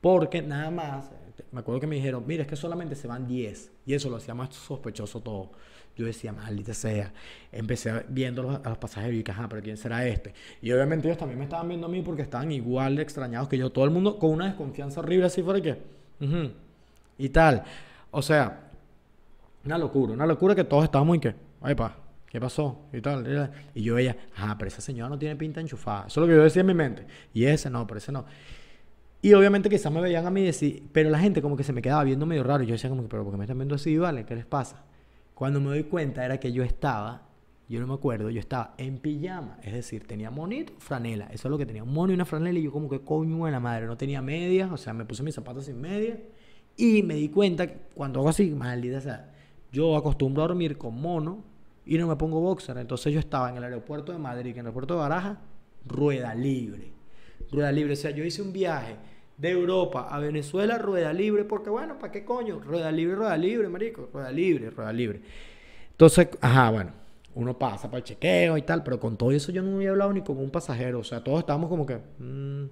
Porque 0.00 0.40
nada 0.40 0.70
más, 0.70 1.10
me 1.50 1.58
acuerdo 1.58 1.80
que 1.80 1.88
me 1.88 1.96
dijeron, 1.96 2.22
mira, 2.28 2.42
es 2.42 2.48
que 2.48 2.54
solamente 2.54 2.94
se 2.94 3.08
van 3.08 3.26
10. 3.26 3.72
Y 3.86 3.94
eso 3.94 4.08
lo 4.08 4.18
hacía 4.18 4.34
más 4.34 4.54
sospechoso 4.54 5.20
todo. 5.20 5.50
Yo 5.96 6.06
decía, 6.06 6.32
maldita 6.32 6.74
sea. 6.74 7.12
Empecé 7.50 8.04
viendo 8.08 8.60
a 8.62 8.68
los 8.68 8.78
pasajeros 8.78 9.14
y 9.14 9.18
dije, 9.18 9.32
ajá, 9.32 9.48
pero 9.48 9.62
¿quién 9.62 9.76
será 9.76 10.06
este? 10.06 10.32
Y 10.62 10.70
obviamente 10.70 11.08
ellos 11.08 11.18
también 11.18 11.40
me 11.40 11.46
estaban 11.46 11.66
viendo 11.66 11.88
a 11.88 11.90
mí 11.90 12.02
porque 12.02 12.22
estaban 12.22 12.52
igual 12.52 12.94
de 12.94 13.02
extrañados 13.02 13.48
que 13.48 13.58
yo. 13.58 13.72
Todo 13.72 13.84
el 13.84 13.90
mundo 13.90 14.16
con 14.16 14.30
una 14.30 14.46
desconfianza 14.46 15.00
horrible 15.00 15.26
así 15.26 15.42
fuera 15.42 15.60
que... 15.60 15.76
y 17.18 17.28
tal. 17.30 17.64
O 18.12 18.22
sea, 18.22 18.70
una 19.64 19.76
locura. 19.76 20.12
Una 20.12 20.24
locura 20.24 20.54
que 20.54 20.62
todos 20.62 20.84
estábamos 20.84 21.16
y 21.16 21.18
que, 21.18 21.34
ay, 21.62 21.74
pa, 21.74 22.05
¿qué 22.36 22.40
pasó? 22.40 22.82
Y 22.92 23.00
tal. 23.00 23.50
Y 23.74 23.82
yo 23.82 23.94
veía, 23.94 24.14
ajá, 24.34 24.58
pero 24.58 24.68
esa 24.68 24.82
señora 24.82 25.08
no 25.08 25.18
tiene 25.18 25.36
pinta 25.36 25.58
enchufada. 25.58 26.06
Eso 26.06 26.20
es 26.20 26.26
lo 26.26 26.30
que 26.30 26.36
yo 26.36 26.44
decía 26.44 26.60
en 26.60 26.66
mi 26.66 26.74
mente. 26.74 27.06
Y 27.32 27.46
ese 27.46 27.70
no, 27.70 27.86
pero 27.86 27.96
ese 27.96 28.12
no. 28.12 28.26
Y 29.22 29.32
obviamente 29.32 29.70
quizás 29.70 29.90
me 29.90 30.02
veían 30.02 30.26
a 30.26 30.30
mí 30.30 30.44
decir, 30.44 30.86
pero 30.92 31.08
la 31.08 31.18
gente 31.18 31.40
como 31.40 31.56
que 31.56 31.64
se 31.64 31.72
me 31.72 31.80
quedaba 31.80 32.04
viendo 32.04 32.26
medio 32.26 32.42
raro. 32.42 32.62
Y 32.62 32.66
yo 32.66 32.72
decía 32.72 32.90
como 32.90 33.00
que, 33.00 33.08
pero 33.08 33.24
¿por 33.24 33.32
qué 33.32 33.38
me 33.38 33.44
están 33.44 33.56
viendo 33.56 33.74
así? 33.74 33.96
¿Vale? 33.96 34.26
¿Qué 34.26 34.34
les 34.34 34.44
pasa? 34.44 34.84
Cuando 35.32 35.60
me 35.60 35.68
doy 35.68 35.84
cuenta 35.84 36.26
era 36.26 36.38
que 36.38 36.52
yo 36.52 36.62
estaba, 36.62 37.22
yo 37.70 37.80
no 37.80 37.86
me 37.86 37.94
acuerdo, 37.94 38.28
yo 38.28 38.38
estaba 38.38 38.74
en 38.76 38.98
pijama, 38.98 39.56
es 39.62 39.72
decir, 39.72 40.06
tenía 40.06 40.30
monito, 40.30 40.74
franela, 40.78 41.28
eso 41.32 41.48
es 41.48 41.50
lo 41.50 41.56
que 41.56 41.64
tenía, 41.64 41.84
un 41.84 41.92
mono 41.92 42.12
y 42.12 42.14
una 42.14 42.26
franela 42.26 42.58
y 42.58 42.62
yo 42.62 42.72
como 42.72 42.88
que 42.88 43.00
coño 43.00 43.46
de 43.46 43.50
la 43.50 43.60
madre, 43.60 43.86
no 43.86 43.96
tenía 43.96 44.22
medias, 44.22 44.70
o 44.70 44.76
sea, 44.76 44.92
me 44.92 45.04
puse 45.04 45.22
mis 45.22 45.34
zapatos 45.34 45.64
sin 45.64 45.80
medias 45.80 46.18
y 46.76 47.02
me 47.02 47.14
di 47.14 47.28
cuenta 47.28 47.66
que 47.66 47.78
cuando 47.94 48.20
hago 48.20 48.28
así, 48.28 48.50
maldita 48.50 49.00
sea, 49.00 49.34
yo 49.72 49.96
acostumbro 49.96 50.42
a 50.42 50.48
dormir 50.48 50.78
con 50.78 51.00
mono 51.00 51.55
y 51.86 51.96
no 51.96 52.08
me 52.08 52.16
pongo 52.16 52.40
boxer, 52.40 52.76
entonces 52.78 53.12
yo 53.12 53.20
estaba 53.20 53.48
en 53.48 53.56
el 53.56 53.64
aeropuerto 53.64 54.12
de 54.12 54.18
Madrid, 54.18 54.50
en 54.50 54.58
el 54.58 54.66
aeropuerto 54.66 54.94
de 54.94 55.00
Baraja, 55.00 55.40
rueda 55.86 56.34
libre, 56.34 56.92
rueda 57.50 57.72
libre, 57.72 57.92
o 57.92 57.96
sea, 57.96 58.10
yo 58.10 58.24
hice 58.24 58.42
un 58.42 58.52
viaje 58.52 58.96
de 59.38 59.50
Europa 59.50 60.08
a 60.10 60.18
Venezuela, 60.18 60.78
rueda 60.78 61.12
libre, 61.12 61.44
porque 61.44 61.70
bueno, 61.70 61.98
¿para 61.98 62.10
qué 62.10 62.24
coño? 62.24 62.58
Rueda 62.58 62.90
libre, 62.90 63.14
rueda 63.14 63.36
libre, 63.36 63.68
marico, 63.68 64.08
rueda 64.12 64.32
libre, 64.32 64.70
rueda 64.70 64.92
libre. 64.92 65.20
Entonces, 65.90 66.28
ajá, 66.40 66.70
bueno, 66.70 66.90
uno 67.34 67.58
pasa 67.58 67.88
para 67.88 67.98
el 67.98 68.04
chequeo 68.04 68.56
y 68.56 68.62
tal, 68.62 68.82
pero 68.82 68.98
con 68.98 69.16
todo 69.16 69.30
eso 69.30 69.52
yo 69.52 69.62
no 69.62 69.76
había 69.76 69.90
hablado 69.90 70.12
ni 70.12 70.22
con 70.22 70.38
un 70.38 70.50
pasajero, 70.50 71.00
o 71.00 71.04
sea, 71.04 71.22
todos 71.22 71.40
estábamos 71.40 71.68
como 71.68 71.86
que, 71.86 71.98
mmm, 72.18 72.64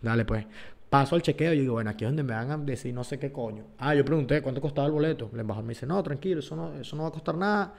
dale 0.00 0.24
pues. 0.24 0.46
Paso 0.90 1.14
al 1.14 1.22
chequeo 1.22 1.52
y 1.54 1.60
digo, 1.60 1.74
bueno, 1.74 1.90
aquí 1.90 2.04
es 2.04 2.08
donde 2.08 2.24
me 2.24 2.34
van 2.34 2.50
a 2.50 2.56
decir 2.58 2.92
no 2.92 3.04
sé 3.04 3.16
qué 3.18 3.30
coño. 3.30 3.64
Ah, 3.78 3.94
yo 3.94 4.04
pregunté 4.04 4.42
cuánto 4.42 4.60
costaba 4.60 4.88
el 4.88 4.92
boleto. 4.92 5.30
El 5.32 5.38
embajador 5.38 5.64
me 5.64 5.74
dice, 5.74 5.86
no, 5.86 6.02
tranquilo, 6.02 6.40
eso 6.40 6.56
no, 6.56 6.74
eso 6.74 6.96
no 6.96 7.04
va 7.04 7.10
a 7.10 7.12
costar 7.12 7.36
nada, 7.36 7.74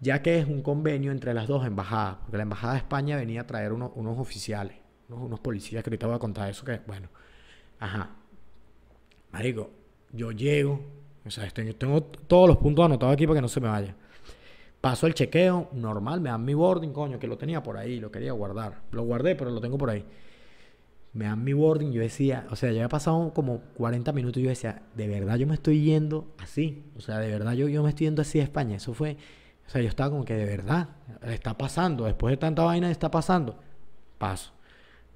ya 0.00 0.22
que 0.22 0.38
es 0.38 0.46
un 0.46 0.62
convenio 0.62 1.12
entre 1.12 1.34
las 1.34 1.46
dos 1.46 1.66
embajadas, 1.66 2.16
porque 2.22 2.36
la 2.36 2.42
embajada 2.44 2.74
de 2.74 2.78
España 2.80 3.16
venía 3.16 3.42
a 3.42 3.46
traer 3.46 3.72
unos, 3.72 3.92
unos 3.94 4.18
oficiales, 4.18 4.76
unos, 5.08 5.24
unos 5.24 5.40
policías, 5.40 5.82
que 5.82 5.90
ahorita 5.90 6.06
voy 6.06 6.16
a 6.16 6.18
contar 6.18 6.50
eso, 6.50 6.64
que 6.64 6.80
bueno 6.86 7.08
Ajá. 7.80 8.10
Marico, 9.32 9.70
yo 10.12 10.32
llego, 10.32 10.80
o 11.24 11.30
sea, 11.30 11.48
tengo 11.50 12.02
todos 12.02 12.48
los 12.48 12.58
puntos 12.58 12.84
anotados 12.84 13.14
aquí 13.14 13.26
para 13.26 13.38
que 13.38 13.42
no 13.42 13.48
se 13.48 13.60
me 13.60 13.68
vaya. 13.68 13.96
Paso 14.80 15.06
el 15.06 15.14
chequeo, 15.14 15.70
normal, 15.72 16.20
me 16.20 16.30
dan 16.30 16.44
mi 16.44 16.54
boarding, 16.54 16.92
coño, 16.92 17.18
que 17.18 17.26
lo 17.26 17.38
tenía 17.38 17.62
por 17.62 17.76
ahí, 17.76 18.00
lo 18.00 18.10
quería 18.10 18.32
guardar. 18.32 18.82
Lo 18.92 19.02
guardé, 19.02 19.34
pero 19.34 19.50
lo 19.50 19.60
tengo 19.60 19.78
por 19.78 19.90
ahí. 19.90 20.04
Me 21.12 21.24
dan 21.24 21.42
mi 21.42 21.52
boarding, 21.52 21.90
yo 21.92 22.00
decía, 22.02 22.46
o 22.50 22.56
sea, 22.56 22.70
ya 22.70 22.80
había 22.80 22.88
pasado 22.88 23.32
como 23.34 23.60
40 23.74 24.12
minutos 24.12 24.40
y 24.40 24.44
yo 24.44 24.50
decía, 24.50 24.82
de 24.94 25.08
verdad 25.08 25.36
yo 25.36 25.46
me 25.46 25.54
estoy 25.54 25.82
yendo 25.82 26.34
así. 26.38 26.84
O 26.96 27.00
sea, 27.00 27.18
de 27.18 27.30
verdad 27.30 27.52
yo, 27.54 27.68
yo 27.68 27.82
me 27.82 27.88
estoy 27.90 28.06
yendo 28.06 28.22
así 28.22 28.40
a 28.40 28.42
España. 28.42 28.76
Eso 28.76 28.94
fue, 28.94 29.16
o 29.70 29.72
sea, 29.72 29.82
yo 29.82 29.88
estaba 29.88 30.10
como 30.10 30.24
que 30.24 30.34
de 30.34 30.46
verdad, 30.46 30.88
está 31.22 31.56
pasando, 31.56 32.04
después 32.04 32.32
de 32.32 32.38
tanta 32.38 32.64
vaina 32.64 32.90
está 32.90 33.08
pasando. 33.08 33.56
Paso. 34.18 34.50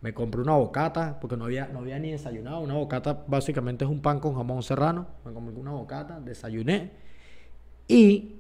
Me 0.01 0.15
compré 0.15 0.43
una 0.43 0.53
bocata, 0.53 1.19
porque 1.19 1.37
no 1.37 1.47
había, 1.47 1.67
no 1.67 1.81
había 1.81 1.99
ni 1.99 2.13
desayunado. 2.13 2.61
Una 2.61 2.75
bocata 2.75 3.25
básicamente 3.27 3.85
es 3.85 3.91
un 3.91 4.01
pan 4.01 4.21
con 4.21 4.37
jamón 4.37 4.63
serrano. 4.63 5.09
Me 5.25 5.33
compré 5.33 5.57
una 5.57 5.73
bocata, 5.73 6.21
desayuné. 6.21 6.93
Y 7.89 8.37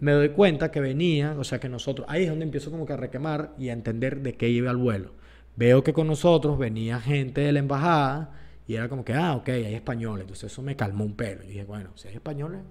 me 0.00 0.10
doy 0.10 0.30
cuenta 0.30 0.72
que 0.72 0.80
venían, 0.80 1.38
o 1.38 1.44
sea 1.44 1.60
que 1.60 1.68
nosotros, 1.68 2.04
ahí 2.10 2.24
es 2.24 2.30
donde 2.30 2.46
empiezo 2.46 2.72
como 2.72 2.84
que 2.84 2.94
a 2.94 2.96
requemar 2.96 3.54
y 3.56 3.68
a 3.68 3.74
entender 3.74 4.22
de 4.22 4.34
qué 4.34 4.48
iba 4.48 4.72
el 4.72 4.76
vuelo. 4.76 5.12
Veo 5.54 5.84
que 5.84 5.92
con 5.92 6.08
nosotros 6.08 6.58
venía 6.58 6.98
gente 6.98 7.42
de 7.42 7.52
la 7.52 7.60
embajada 7.60 8.32
y 8.66 8.74
era 8.74 8.88
como 8.88 9.04
que, 9.04 9.14
ah, 9.14 9.36
ok, 9.36 9.50
hay 9.50 9.74
españoles. 9.76 10.22
Entonces 10.22 10.50
eso 10.50 10.62
me 10.62 10.74
calmó 10.74 11.04
un 11.04 11.14
pelo. 11.14 11.44
Y 11.44 11.46
dije, 11.46 11.64
bueno, 11.64 11.90
si 11.94 12.08
hay 12.08 12.14
españoles, 12.14 12.62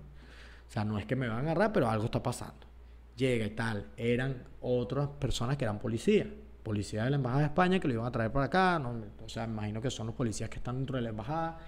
o 0.67 0.71
sea, 0.73 0.83
no 0.83 0.99
es 0.99 1.05
que 1.05 1.15
me 1.15 1.29
van 1.29 1.37
a 1.37 1.51
agarrar, 1.51 1.71
pero 1.71 1.89
algo 1.89 2.03
está 2.03 2.21
pasando. 2.21 2.72
Llega 3.15 3.45
y 3.45 3.51
tal. 3.51 3.91
Eran 3.97 4.43
otras 4.61 5.09
personas 5.09 5.57
que 5.57 5.65
eran 5.65 5.79
policías 5.79 6.27
policía 6.63 7.03
de 7.03 7.11
la 7.11 7.17
Embajada 7.17 7.41
de 7.41 7.47
España 7.47 7.79
que 7.79 7.87
lo 7.87 7.95
iban 7.95 8.07
a 8.07 8.11
traer 8.11 8.31
para 8.31 8.45
acá. 8.45 8.79
No, 8.79 8.95
o 9.23 9.29
sea, 9.29 9.45
me 9.45 9.53
imagino 9.53 9.81
que 9.81 9.91
son 9.91 10.07
los 10.07 10.15
policías 10.15 10.49
que 10.49 10.57
están 10.57 10.77
dentro 10.77 10.95
de 10.95 11.03
la 11.03 11.09
embajada. 11.09 11.59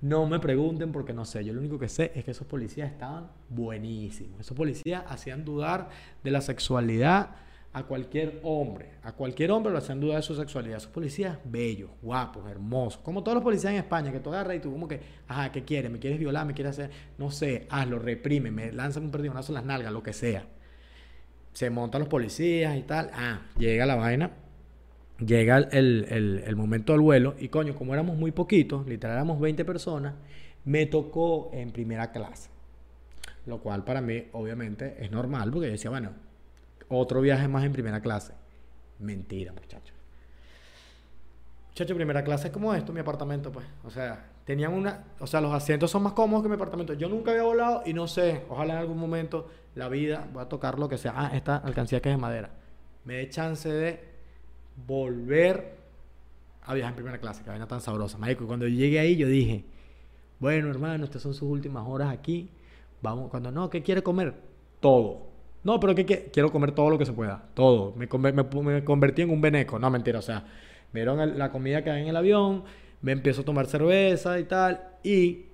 No 0.00 0.26
me 0.26 0.40
pregunten 0.40 0.90
porque 0.90 1.12
no 1.12 1.24
sé. 1.24 1.44
Yo 1.44 1.54
lo 1.54 1.60
único 1.60 1.78
que 1.78 1.88
sé 1.88 2.10
es 2.14 2.24
que 2.24 2.32
esos 2.32 2.46
policías 2.46 2.90
estaban 2.90 3.30
buenísimos. 3.48 4.40
Esos 4.40 4.56
policías 4.56 5.04
hacían 5.06 5.44
dudar 5.44 5.88
de 6.24 6.30
la 6.32 6.40
sexualidad 6.40 7.36
a 7.72 7.84
cualquier 7.84 8.40
hombre. 8.42 8.96
A 9.04 9.12
cualquier 9.12 9.52
hombre 9.52 9.72
lo 9.72 9.78
hacían 9.78 10.00
dudar 10.00 10.16
de 10.16 10.22
su 10.22 10.34
sexualidad. 10.34 10.78
Esos 10.78 10.90
policías 10.90 11.38
bellos, 11.44 11.90
guapos, 12.02 12.50
hermosos. 12.50 13.00
Como 13.00 13.22
todos 13.22 13.36
los 13.36 13.44
policías 13.44 13.72
en 13.72 13.78
España, 13.78 14.10
que 14.10 14.18
tú 14.18 14.30
agarras 14.30 14.56
y 14.56 14.60
tú 14.60 14.72
como 14.72 14.88
que, 14.88 15.00
ajá, 15.28 15.52
¿qué 15.52 15.64
quieres? 15.64 15.90
¿Me 15.90 16.00
quieres 16.00 16.18
violar? 16.18 16.44
¿Me 16.46 16.52
quieres 16.52 16.72
hacer? 16.72 16.90
No 17.16 17.30
sé, 17.30 17.68
hazlo, 17.70 18.00
reprime, 18.00 18.50
me 18.50 18.72
lanzan 18.72 19.04
un 19.04 19.12
perdigonazo 19.12 19.52
en 19.52 19.54
las 19.54 19.64
nalgas, 19.64 19.92
lo 19.92 20.02
que 20.02 20.12
sea 20.12 20.44
se 21.52 21.70
montan 21.70 22.00
los 22.00 22.08
policías 22.08 22.76
y 22.76 22.82
tal. 22.82 23.10
Ah, 23.12 23.40
llega 23.58 23.86
la 23.86 23.96
vaina. 23.96 24.30
Llega 25.18 25.58
el, 25.58 26.54
momento 26.56 26.92
del 26.92 27.00
vuelo. 27.00 27.34
Y 27.38 27.48
coño, 27.48 27.74
como 27.74 27.94
éramos 27.94 28.16
muy 28.16 28.32
poquitos, 28.32 28.86
literal 28.86 29.16
éramos 29.16 29.40
20 29.40 29.64
personas, 29.64 30.14
me 30.64 30.86
tocó 30.86 31.50
en 31.52 31.70
primera 31.70 32.10
clase. 32.10 32.50
Lo 33.46 33.58
cual 33.58 33.84
para 33.84 34.00
mí, 34.00 34.24
obviamente, 34.32 34.96
es 34.98 35.10
normal, 35.10 35.50
porque 35.50 35.66
yo 35.66 35.72
decía, 35.72 35.90
bueno, 35.90 36.10
otro 36.88 37.20
viaje 37.20 37.48
más 37.48 37.64
en 37.64 37.72
primera 37.72 38.00
clase. 38.00 38.32
Mentira, 38.98 39.52
muchachos. 39.52 39.94
Muchachos, 41.68 41.96
primera 41.96 42.22
clase 42.24 42.48
es 42.48 42.52
como 42.52 42.74
esto, 42.74 42.92
mi 42.92 43.00
apartamento, 43.00 43.50
pues. 43.50 43.66
O 43.84 43.90
sea, 43.90 44.31
tenían 44.44 44.72
una. 44.72 45.04
O 45.20 45.26
sea, 45.26 45.40
los 45.40 45.52
asientos 45.52 45.90
son 45.90 46.02
más 46.02 46.12
cómodos 46.12 46.42
que 46.42 46.48
mi 46.48 46.56
apartamento. 46.56 46.94
Yo 46.94 47.08
nunca 47.08 47.30
había 47.30 47.44
volado 47.44 47.82
y 47.86 47.92
no 47.92 48.06
sé, 48.08 48.42
ojalá 48.48 48.74
en 48.74 48.80
algún 48.80 48.98
momento 48.98 49.48
la 49.74 49.88
vida, 49.88 50.28
voy 50.32 50.42
a 50.42 50.48
tocar 50.48 50.78
lo 50.78 50.88
que 50.88 50.98
sea. 50.98 51.14
Ah, 51.16 51.30
esta 51.34 51.56
alcancía 51.56 52.00
que 52.00 52.10
es 52.10 52.14
de 52.14 52.20
madera. 52.20 52.50
Me 53.04 53.14
dé 53.14 53.28
chance 53.28 53.68
de 53.68 54.00
volver 54.86 55.76
a 56.64 56.74
viajar 56.74 56.92
en 56.92 56.96
primera 56.96 57.18
clase, 57.18 57.42
que 57.42 57.50
vaina 57.50 57.66
tan 57.66 57.80
sabrosa. 57.80 58.18
Marico, 58.18 58.46
cuando 58.46 58.68
llegué 58.68 59.00
ahí, 59.00 59.16
yo 59.16 59.26
dije, 59.26 59.64
bueno, 60.38 60.70
hermano, 60.70 61.04
estas 61.04 61.22
son 61.22 61.34
sus 61.34 61.48
últimas 61.48 61.86
horas 61.86 62.10
aquí. 62.12 62.50
Vamos, 63.00 63.30
cuando 63.30 63.50
no, 63.50 63.68
¿qué 63.68 63.82
quiere 63.82 64.02
comer? 64.02 64.34
Todo. 64.80 65.32
No, 65.64 65.78
pero 65.78 65.94
¿qué, 65.94 66.30
quiero 66.32 66.50
comer 66.50 66.72
todo 66.72 66.90
lo 66.90 66.98
que 66.98 67.06
se 67.06 67.12
pueda. 67.12 67.44
Todo. 67.54 67.94
Me, 67.96 68.08
me, 68.32 68.84
convertí 68.84 69.22
en 69.22 69.30
un 69.30 69.40
beneco. 69.40 69.78
No, 69.78 69.90
mentira, 69.90 70.18
o 70.18 70.22
sea, 70.22 70.44
vieron 70.92 71.38
la 71.38 71.50
comida 71.50 71.82
que 71.82 71.90
hay 71.90 72.02
en 72.02 72.08
el 72.08 72.16
avión, 72.16 72.64
me 73.02 73.12
empiezo 73.12 73.42
a 73.42 73.44
tomar 73.44 73.66
cerveza 73.66 74.38
y 74.38 74.44
tal. 74.44 74.80
Y 75.02 75.46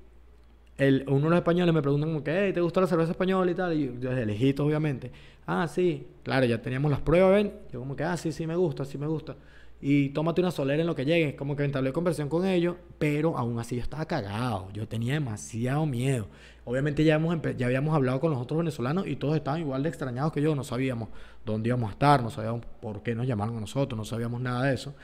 el, 0.77 1.05
uno 1.09 1.25
de 1.25 1.31
los 1.31 1.39
españoles 1.39 1.75
me 1.75 1.83
preguntan 1.83 2.11
como 2.11 2.23
que, 2.23 2.47
hey, 2.47 2.53
¿te 2.53 2.61
gusta 2.61 2.81
la 2.81 2.87
cerveza 2.87 3.11
española 3.11 3.51
y 3.51 3.55
tal? 3.55 3.73
Y 3.75 3.99
yo, 3.99 4.11
desde 4.15 4.63
obviamente. 4.63 5.11
Ah, 5.47 5.67
sí. 5.67 6.07
Claro, 6.23 6.47
ya 6.47 6.63
teníamos 6.63 6.91
las 6.91 7.01
pruebas, 7.01 7.33
¿ven? 7.33 7.53
Yo 7.73 7.81
como 7.81 7.97
que, 7.97 8.05
ah, 8.05 8.17
sí, 8.17 8.31
sí, 8.33 8.47
me 8.47 8.55
gusta, 8.55 8.85
sí 8.85 8.99
me 8.99 9.07
gusta. 9.07 9.35
Y 9.81 10.09
tómate 10.11 10.41
una 10.41 10.51
solera 10.51 10.81
en 10.81 10.87
lo 10.87 10.95
que 10.95 11.05
llegue. 11.05 11.37
Como 11.37 11.57
que 11.57 11.65
entablé 11.65 11.93
conversación 11.93 12.29
con 12.29 12.45
ellos, 12.45 12.77
pero 12.99 13.37
aún 13.37 13.59
así 13.59 13.77
yo 13.77 13.83
estaba 13.83 14.05
cagado. 14.07 14.69
Yo 14.73 14.87
tenía 14.89 15.15
demasiado 15.15 15.87
miedo. 15.87 16.27
Obviamente 16.65 17.03
ya, 17.05 17.15
hemos 17.15 17.37
ya 17.57 17.67
habíamos 17.67 17.95
hablado 17.95 18.21
con 18.21 18.31
los 18.31 18.41
otros 18.41 18.59
venezolanos 18.59 19.07
y 19.07 19.17
todos 19.17 19.37
estaban 19.37 19.61
igual 19.61 19.83
de 19.83 19.89
extrañados 19.89 20.33
que 20.33 20.43
yo. 20.43 20.55
No 20.55 20.65
sabíamos 20.65 21.09
dónde 21.47 21.69
íbamos 21.69 21.89
a 21.89 21.93
estar, 21.93 22.23
no 22.23 22.31
sabíamos 22.31 22.67
por 22.81 23.03
qué 23.03 23.15
nos 23.15 23.27
llamaron 23.27 23.57
a 23.57 23.61
nosotros, 23.61 23.97
no 23.97 24.05
sabíamos 24.05 24.41
nada 24.41 24.65
de 24.65 24.75
eso. 24.75 24.95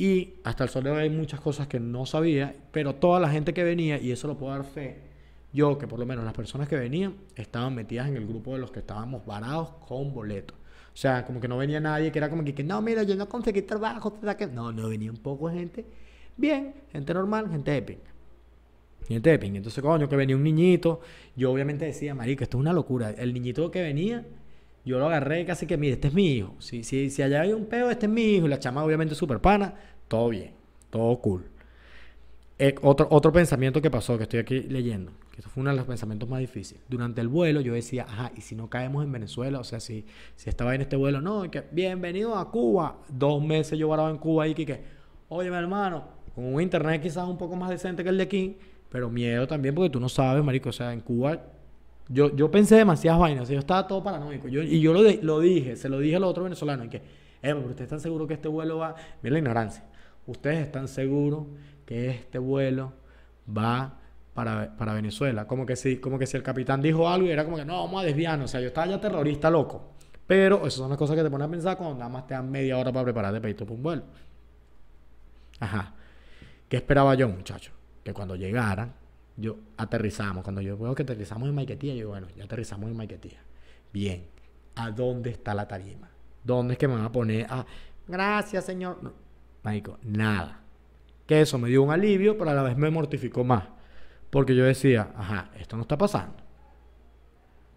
Y 0.00 0.36
hasta 0.44 0.64
el 0.64 0.70
sol 0.70 0.84
de 0.84 0.92
hay 0.92 1.10
muchas 1.10 1.40
cosas 1.40 1.66
que 1.66 1.78
no 1.78 2.06
sabía, 2.06 2.56
pero 2.72 2.94
toda 2.94 3.20
la 3.20 3.28
gente 3.28 3.52
que 3.52 3.62
venía, 3.62 4.00
y 4.00 4.12
eso 4.12 4.28
lo 4.28 4.38
puedo 4.38 4.50
dar 4.50 4.64
fe, 4.64 4.96
yo 5.52 5.76
que 5.76 5.86
por 5.86 5.98
lo 5.98 6.06
menos 6.06 6.24
las 6.24 6.32
personas 6.32 6.68
que 6.68 6.76
venían 6.76 7.16
estaban 7.36 7.74
metidas 7.74 8.08
en 8.08 8.16
el 8.16 8.26
grupo 8.26 8.54
de 8.54 8.60
los 8.60 8.70
que 8.70 8.78
estábamos 8.78 9.26
varados 9.26 9.72
con 9.86 10.14
boleto. 10.14 10.54
O 10.54 10.96
sea, 10.96 11.26
como 11.26 11.38
que 11.38 11.48
no 11.48 11.58
venía 11.58 11.80
nadie 11.80 12.10
que 12.10 12.18
era 12.18 12.30
como 12.30 12.42
que, 12.42 12.64
no, 12.64 12.80
mira, 12.80 13.02
yo 13.02 13.14
no 13.14 13.28
conseguí 13.28 13.60
trabajo. 13.60 14.18
No, 14.54 14.72
no 14.72 14.88
venía 14.88 15.10
un 15.10 15.18
poco 15.18 15.50
de 15.50 15.58
gente 15.58 15.84
bien, 16.34 16.72
gente 16.90 17.12
normal, 17.12 17.50
gente 17.50 17.70
de 17.70 17.82
pinga. 17.82 18.10
Gente 19.06 19.28
de 19.28 19.38
pinga. 19.38 19.58
Entonces, 19.58 19.82
coño, 19.82 20.08
que 20.08 20.16
venía 20.16 20.34
un 20.34 20.42
niñito. 20.42 21.02
Yo 21.36 21.52
obviamente 21.52 21.84
decía, 21.84 22.14
marico, 22.14 22.42
esto 22.42 22.56
es 22.56 22.60
una 22.62 22.72
locura. 22.72 23.10
El 23.10 23.34
niñito 23.34 23.70
que 23.70 23.82
venía 23.82 24.24
yo 24.84 24.98
lo 24.98 25.06
agarré 25.06 25.44
casi 25.44 25.66
que, 25.66 25.76
mire, 25.76 25.94
este 25.94 26.08
es 26.08 26.14
mi 26.14 26.32
hijo. 26.32 26.54
Si, 26.58 26.82
si, 26.84 27.10
si 27.10 27.22
allá 27.22 27.42
hay 27.42 27.52
un 27.52 27.66
peo, 27.66 27.90
este 27.90 28.06
es 28.06 28.12
mi 28.12 28.22
hijo. 28.22 28.46
Y 28.46 28.48
la 28.48 28.58
chama, 28.58 28.84
obviamente, 28.84 29.14
súper 29.14 29.40
pana. 29.40 29.74
Todo 30.08 30.28
bien. 30.30 30.52
Todo 30.90 31.18
cool. 31.20 31.44
Eh, 32.62 32.74
otro, 32.82 33.08
otro 33.10 33.32
pensamiento 33.32 33.80
que 33.80 33.90
pasó, 33.90 34.18
que 34.18 34.24
estoy 34.24 34.40
aquí 34.40 34.60
leyendo, 34.60 35.12
que 35.32 35.40
eso 35.40 35.48
fue 35.48 35.62
uno 35.62 35.70
de 35.70 35.76
los 35.76 35.86
pensamientos 35.86 36.28
más 36.28 36.40
difíciles. 36.40 36.82
Durante 36.90 37.22
el 37.22 37.28
vuelo 37.28 37.62
yo 37.62 37.72
decía, 37.72 38.04
ajá, 38.06 38.32
¿y 38.36 38.42
si 38.42 38.54
no 38.54 38.68
caemos 38.68 39.02
en 39.02 39.10
Venezuela? 39.10 39.60
O 39.60 39.64
sea, 39.64 39.80
si, 39.80 40.04
si 40.36 40.50
estaba 40.50 40.74
en 40.74 40.82
este 40.82 40.96
vuelo, 40.96 41.22
no, 41.22 41.50
que 41.50 41.64
bienvenido 41.72 42.36
a 42.36 42.50
Cuba. 42.50 42.98
Dos 43.08 43.42
meses 43.42 43.78
yo 43.78 43.88
varado 43.88 44.10
en 44.10 44.18
Cuba 44.18 44.46
y 44.46 44.54
que, 44.54 44.84
oye, 45.30 45.50
mi 45.50 45.56
hermano, 45.56 46.04
con 46.34 46.52
un 46.52 46.60
internet 46.60 47.00
quizás 47.00 47.26
un 47.26 47.38
poco 47.38 47.56
más 47.56 47.70
decente 47.70 48.02
que 48.02 48.10
el 48.10 48.18
de 48.18 48.24
aquí, 48.24 48.58
pero 48.90 49.08
miedo 49.08 49.46
también 49.46 49.74
porque 49.74 49.88
tú 49.88 49.98
no 49.98 50.10
sabes, 50.10 50.44
marico, 50.44 50.68
o 50.68 50.72
sea, 50.72 50.92
en 50.92 51.00
Cuba 51.00 51.40
yo, 52.12 52.34
yo 52.34 52.50
pensé 52.50 52.74
demasiadas 52.74 53.20
vainas, 53.20 53.48
yo 53.48 53.58
estaba 53.58 53.86
todo 53.86 54.02
paranoico. 54.02 54.48
Yo, 54.48 54.62
y 54.62 54.80
yo 54.80 54.92
lo, 54.92 55.40
dije, 55.40 55.76
se 55.76 55.88
lo 55.88 56.00
dije 56.00 56.16
a 56.16 56.18
los 56.18 56.30
otros 56.30 56.44
venezolanos, 56.44 56.88
que, 56.88 57.00
pero 57.40 57.60
ustedes 57.60 57.82
están 57.82 58.00
seguros 58.00 58.26
que 58.26 58.34
este 58.34 58.48
vuelo 58.48 58.78
va. 58.78 58.96
Mira 59.22 59.34
la 59.34 59.38
ignorancia. 59.38 59.84
Ustedes 60.26 60.58
están 60.58 60.88
seguros 60.88 61.46
que 61.86 62.10
este 62.10 62.38
vuelo 62.38 62.92
va 63.56 63.98
para, 64.34 64.76
para, 64.76 64.92
Venezuela. 64.92 65.46
Como 65.46 65.64
que, 65.64 65.76
si, 65.76 65.98
como 65.98 66.18
que 66.18 66.26
si 66.26 66.36
el 66.36 66.42
capitán 66.42 66.82
dijo 66.82 67.08
algo 67.08 67.28
y 67.28 67.30
era 67.30 67.44
como 67.44 67.56
que 67.56 67.64
no, 67.64 67.84
vamos 67.84 68.02
a 68.02 68.06
desviarnos. 68.06 68.50
O 68.50 68.52
sea, 68.52 68.60
yo 68.60 68.68
estaba 68.68 68.88
ya 68.88 69.00
terrorista 69.00 69.48
loco. 69.48 69.92
Pero 70.26 70.58
esas 70.58 70.74
son 70.74 70.88
las 70.88 70.98
cosas 70.98 71.16
que 71.16 71.22
te 71.22 71.30
ponen 71.30 71.46
a 71.46 71.50
pensar 71.50 71.76
cuando 71.76 71.94
nada 71.94 72.08
más 72.08 72.26
te 72.26 72.34
dan 72.34 72.50
media 72.50 72.76
hora 72.76 72.92
para 72.92 73.04
prepararte 73.04 73.40
para 73.40 73.50
irte 73.50 73.64
por 73.64 73.76
un 73.76 73.82
vuelo. 73.84 74.02
Ajá. 75.60 75.94
¿Qué 76.68 76.76
esperaba 76.76 77.14
yo, 77.14 77.28
muchacho? 77.28 77.72
Que 78.02 78.12
cuando 78.12 78.34
llegaran, 78.34 78.94
yo 79.40 79.56
aterrizamos. 79.76 80.44
Cuando 80.44 80.60
yo 80.60 80.76
veo 80.76 80.94
que 80.94 81.02
aterrizamos 81.02 81.48
en 81.48 81.54
Maiquetía, 81.54 81.92
yo 81.92 81.96
digo, 81.96 82.10
bueno, 82.10 82.28
ya 82.36 82.44
aterrizamos 82.44 82.90
en 82.90 82.96
Maiquetía. 82.96 83.40
Bien, 83.92 84.24
¿a 84.76 84.90
dónde 84.90 85.30
está 85.30 85.54
la 85.54 85.66
tarima? 85.66 86.10
¿Dónde 86.44 86.74
es 86.74 86.78
que 86.78 86.88
me 86.88 86.94
van 86.94 87.04
a 87.04 87.12
poner 87.12 87.46
a, 87.48 87.64
gracias, 88.06 88.64
señor? 88.64 89.02
No, 89.02 89.12
nada. 90.02 90.60
Que 91.26 91.40
eso 91.40 91.58
me 91.58 91.68
dio 91.68 91.82
un 91.82 91.90
alivio, 91.90 92.36
pero 92.36 92.50
a 92.50 92.54
la 92.54 92.62
vez 92.62 92.76
me 92.76 92.90
mortificó 92.90 93.44
más. 93.44 93.64
Porque 94.30 94.54
yo 94.54 94.64
decía, 94.64 95.12
ajá, 95.16 95.50
esto 95.58 95.76
no 95.76 95.82
está 95.82 95.98
pasando. 95.98 96.36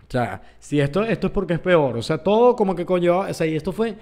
O 0.08 0.12
sea, 0.12 0.42
si 0.60 0.80
esto, 0.80 1.04
esto 1.04 1.28
es 1.28 1.34
porque 1.34 1.56
es 1.56 1.60
peor. 1.60 1.98
O 1.98 2.02
sea, 2.02 2.18
todo 2.18 2.56
como 2.56 2.76
que 2.76 2.86
coño, 2.86 3.20
o 3.20 3.34
sea, 3.34 3.48
y 3.48 3.56
esto 3.56 3.72
fue 3.72 3.98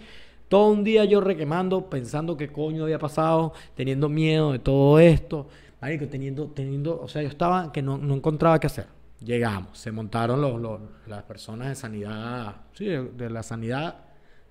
todo 0.49 0.67
un 0.67 0.83
día 0.83 1.05
yo 1.05 1.21
requemando, 1.21 1.89
pensando 1.89 2.35
qué 2.35 2.51
coño 2.51 2.83
había 2.83 2.99
pasado, 2.99 3.53
teniendo 3.75 4.09
miedo 4.09 4.51
de 4.51 4.59
todo 4.59 4.99
esto. 4.99 5.47
Marico, 5.81 6.07
teniendo, 6.07 6.47
teniendo, 6.51 7.01
o 7.01 7.07
sea, 7.07 7.23
yo 7.23 7.27
estaba 7.27 7.71
que 7.71 7.81
no, 7.81 7.97
no 7.97 8.13
encontraba 8.13 8.59
qué 8.59 8.67
hacer. 8.67 8.87
Llegamos, 9.19 9.77
se 9.77 9.91
montaron 9.91 10.39
los, 10.39 10.79
las 11.07 11.23
personas 11.23 11.69
de 11.69 11.75
sanidad, 11.75 12.55
sí, 12.73 12.85
de, 12.85 13.29
la 13.29 13.43
sanidad 13.43 14.05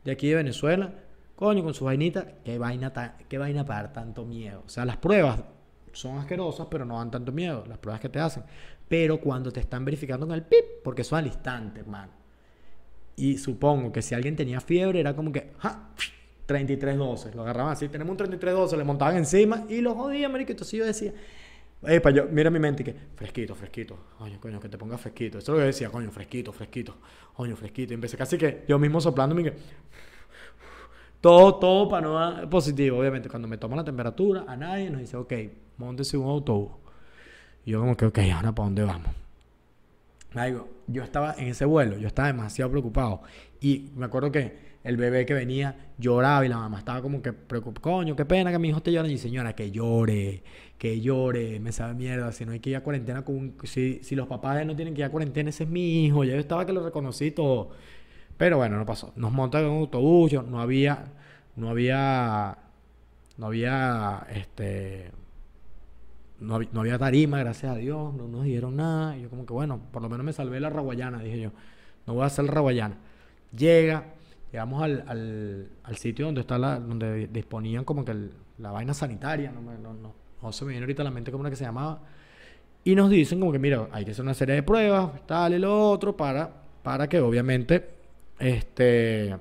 de 0.04 0.12
aquí 0.12 0.28
de 0.28 0.37
Venezuela, 0.37 0.92
coño, 1.37 1.62
con 1.62 1.75
su 1.75 1.84
vainita, 1.84 2.26
qué 2.44 2.58
vaina, 2.58 2.92
qué 3.28 3.38
vaina 3.38 3.64
para 3.64 3.82
dar 3.82 3.92
tanto 3.92 4.25
miedo. 4.25 4.62
O 4.66 4.68
sea, 4.68 4.84
las 4.84 4.96
pruebas 4.96 5.42
son 5.92 6.18
asquerosas, 6.18 6.66
pero 6.70 6.84
no 6.84 6.99
dan 6.99 7.10
tanto 7.10 7.32
miedo, 7.32 7.64
las 7.66 7.78
pruebas 7.78 8.00
que 8.00 8.08
te 8.08 8.18
hacen. 8.18 8.42
Pero 8.88 9.20
cuando 9.20 9.52
te 9.52 9.60
están 9.60 9.84
verificando 9.84 10.26
en 10.26 10.32
el 10.32 10.42
PIP, 10.42 10.82
porque 10.82 11.04
son 11.04 11.20
al 11.20 11.26
instante, 11.26 11.80
hermano. 11.80 12.12
Y 13.16 13.38
supongo 13.38 13.92
que 13.92 14.02
si 14.02 14.14
alguien 14.14 14.34
tenía 14.34 14.60
fiebre, 14.60 15.00
era 15.00 15.14
como 15.14 15.30
que, 15.30 15.52
¡ja! 15.58 15.90
3312. 16.50 17.33
Lo 17.37 17.42
agarraban 17.42 17.73
así, 17.73 17.88
tenemos 17.88 18.11
un 18.11 18.16
3312, 18.16 18.76
le 18.76 18.85
montaban 18.85 19.16
encima 19.16 19.64
y 19.69 19.80
lo 19.80 19.95
jodían, 19.95 20.33
marico. 20.33 20.50
Entonces 20.50 20.76
yo 20.76 20.85
decía, 20.85 21.12
Epa, 21.83 22.11
yo, 22.11 22.26
mira 22.28 22.50
mi 22.50 22.59
mente 22.59 22.83
que, 22.83 22.92
fresquito, 23.14 23.54
fresquito, 23.54 23.97
coño, 24.19 24.40
coño, 24.40 24.59
que 24.59 24.69
te 24.69 24.76
ponga 24.76 24.99
fresquito. 24.99 25.38
Eso 25.38 25.52
es 25.52 25.57
lo 25.57 25.62
que 25.62 25.66
decía, 25.66 25.90
coño, 25.90 26.11
fresquito, 26.11 26.52
fresquito, 26.52 26.97
coño, 27.35 27.54
fresquito. 27.54 27.92
Y 27.92 27.95
empecé 27.95 28.16
casi 28.16 28.37
que 28.37 28.64
yo 28.66 28.80
mismo 28.80 29.00
soplándome 29.00 29.45
que, 29.45 29.52
todo, 31.21 31.54
todo 31.54 31.88
para 31.88 32.02
no 32.02 32.14
dar 32.14 32.50
positivo, 32.50 32.99
obviamente. 32.99 33.28
Cuando 33.28 33.47
me 33.47 33.57
toman 33.57 33.78
la 33.78 33.85
temperatura, 33.85 34.45
a 34.49 34.57
nadie 34.57 34.90
nos 34.90 35.02
dice, 35.02 35.16
ok, 35.16 35.33
montese 35.78 36.16
un 36.16 36.28
autobús. 36.28 36.73
Y 37.64 37.71
yo 37.71 37.80
como 37.80 37.97
que, 37.97 38.07
ok, 38.07 38.19
ahora 38.35 38.52
para 38.52 38.66
dónde 38.66 38.83
vamos. 38.83 39.14
yo 40.88 41.04
estaba 41.04 41.35
en 41.38 41.47
ese 41.47 41.64
vuelo, 41.64 41.97
yo 41.97 42.09
estaba 42.09 42.26
demasiado 42.26 42.73
preocupado. 42.73 43.23
Y 43.61 43.92
me 43.95 44.07
acuerdo 44.07 44.33
que 44.33 44.69
el 44.82 44.96
bebé 44.96 45.26
que 45.26 45.34
venía 45.34 45.76
lloraba 45.99 46.44
y 46.46 46.49
la 46.49 46.56
mamá 46.56 46.78
estaba 46.78 47.02
como 47.02 47.20
que 47.20 47.32
preocupada, 47.32 47.82
coño, 47.82 48.16
qué 48.16 48.25
pena 48.25 48.50
que 48.50 48.58
mi 48.58 48.68
hijo 48.68 48.78
esté 48.78 48.92
llorando. 48.92 49.12
Y 49.12 49.18
señora, 49.18 49.54
que 49.54 49.70
llore, 49.70 50.42
que 50.78 51.00
llore, 51.00 51.60
me 51.60 51.72
sabe 51.72 51.94
mierda, 51.94 52.32
si 52.32 52.46
no 52.46 52.52
hay 52.52 52.60
que 52.60 52.70
ir 52.70 52.76
a 52.76 52.82
cuarentena 52.82 53.25
con 53.25 53.56
si, 53.64 54.00
si 54.02 54.16
los 54.16 54.26
papás 54.26 54.64
no 54.66 54.75
tienen 54.75 54.94
que 54.94 55.02
ir 55.02 55.04
a 55.04 55.10
cuarentena, 55.10 55.50
ese 55.50 55.64
es 55.64 55.70
mi 55.70 56.06
hijo, 56.06 56.25
ya 56.25 56.34
yo 56.34 56.40
estaba 56.40 56.64
que 56.64 56.72
lo 56.72 56.82
reconocí 56.84 57.30
todo. 57.30 57.70
Pero 58.37 58.56
bueno, 58.56 58.78
no 58.78 58.87
pasó. 58.87 59.12
Nos 59.16 59.32
montaron 59.32 59.68
en 59.68 59.76
un 59.76 59.80
autobús, 59.82 60.32
no 60.32 60.60
había, 60.60 61.12
no 61.56 61.68
había, 61.68 62.56
no 63.37 63.46
había, 63.46 64.26
este, 64.34 65.10
no 66.40 66.54
había, 66.54 66.68
no 66.72 66.80
había 66.80 66.99
tarima, 66.99 67.38
gracias 67.38 67.72
a 67.72 67.76
Dios, 67.76 68.14
no 68.14 68.28
nos 68.28 68.44
dieron 68.44 68.76
nada. 68.76 69.16
Y 69.18 69.22
yo 69.22 69.30
como 69.30 69.44
que 69.44 69.52
bueno, 69.52 69.80
por 69.92 70.00
lo 70.00 70.08
menos 70.08 70.25
me 70.25 70.32
salvé 70.32 70.58
la 70.58 70.70
raguayana, 70.70 71.20
dije 71.22 71.40
yo. 71.40 71.50
No 72.06 72.14
voy 72.14 72.22
a 72.22 72.26
hacer 72.26 72.46
la 72.46 72.52
raguayana. 72.52 72.96
Llega, 73.54 74.14
Llegamos 74.52 74.83
al, 74.83 75.69
al, 75.83 75.97
sitio 75.97 76.26
donde 76.26 76.40
está 76.40 76.59
la, 76.59 76.80
donde 76.80 77.28
disponían 77.28 77.85
como 77.85 78.04
que 78.04 78.14
la 78.59 78.73
vaina 78.73 78.92
sanitaria, 78.95 79.52
no, 79.52 79.61
no, 79.61 79.95
no, 79.95 80.14
no 80.42 80.52
se 80.52 80.64
me 80.64 80.71
viene 80.71 80.85
ahorita 80.85 81.04
la 81.04 81.11
mente 81.11 81.30
como 81.30 81.42
una 81.42 81.50
que 81.50 81.57
se 81.57 81.64
llamaba. 81.64 82.00
Y 82.83 82.95
nos 82.95 83.11
dicen 83.11 83.38
como 83.38 83.52
que, 83.52 83.59
mira, 83.59 83.88
hay 83.92 84.04
que 84.04 84.11
hacer 84.11 84.25
una 84.25 84.35
serie 84.35 84.57
de 84.57 84.62
pruebas, 84.62 85.25
tal 85.26 85.54
y 85.54 85.59
lo 85.59 85.90
otro, 85.90 86.16
para, 86.16 86.50
para 86.83 87.09
que 87.09 87.21
obviamente 87.21 87.90
este, 88.38 89.37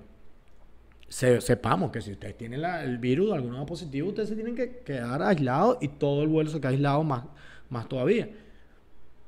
sepamos 1.07 1.91
que 1.91 2.01
si 2.01 2.11
ustedes 2.11 2.37
tienen 2.37 2.63
el 2.63 2.97
virus, 2.97 3.33
alguno 3.33 3.65
positivo, 3.65 4.09
ustedes 4.09 4.29
se 4.29 4.35
tienen 4.35 4.55
que 4.55 4.79
quedar 4.79 5.21
aislados 5.23 5.77
y 5.81 5.87
todo 5.87 6.21
el 6.21 6.27
vuelo 6.27 6.49
se 6.49 6.59
queda 6.59 6.69
aislado 6.69 7.03
más, 7.03 7.23
más 7.69 7.87
todavía. 7.87 8.29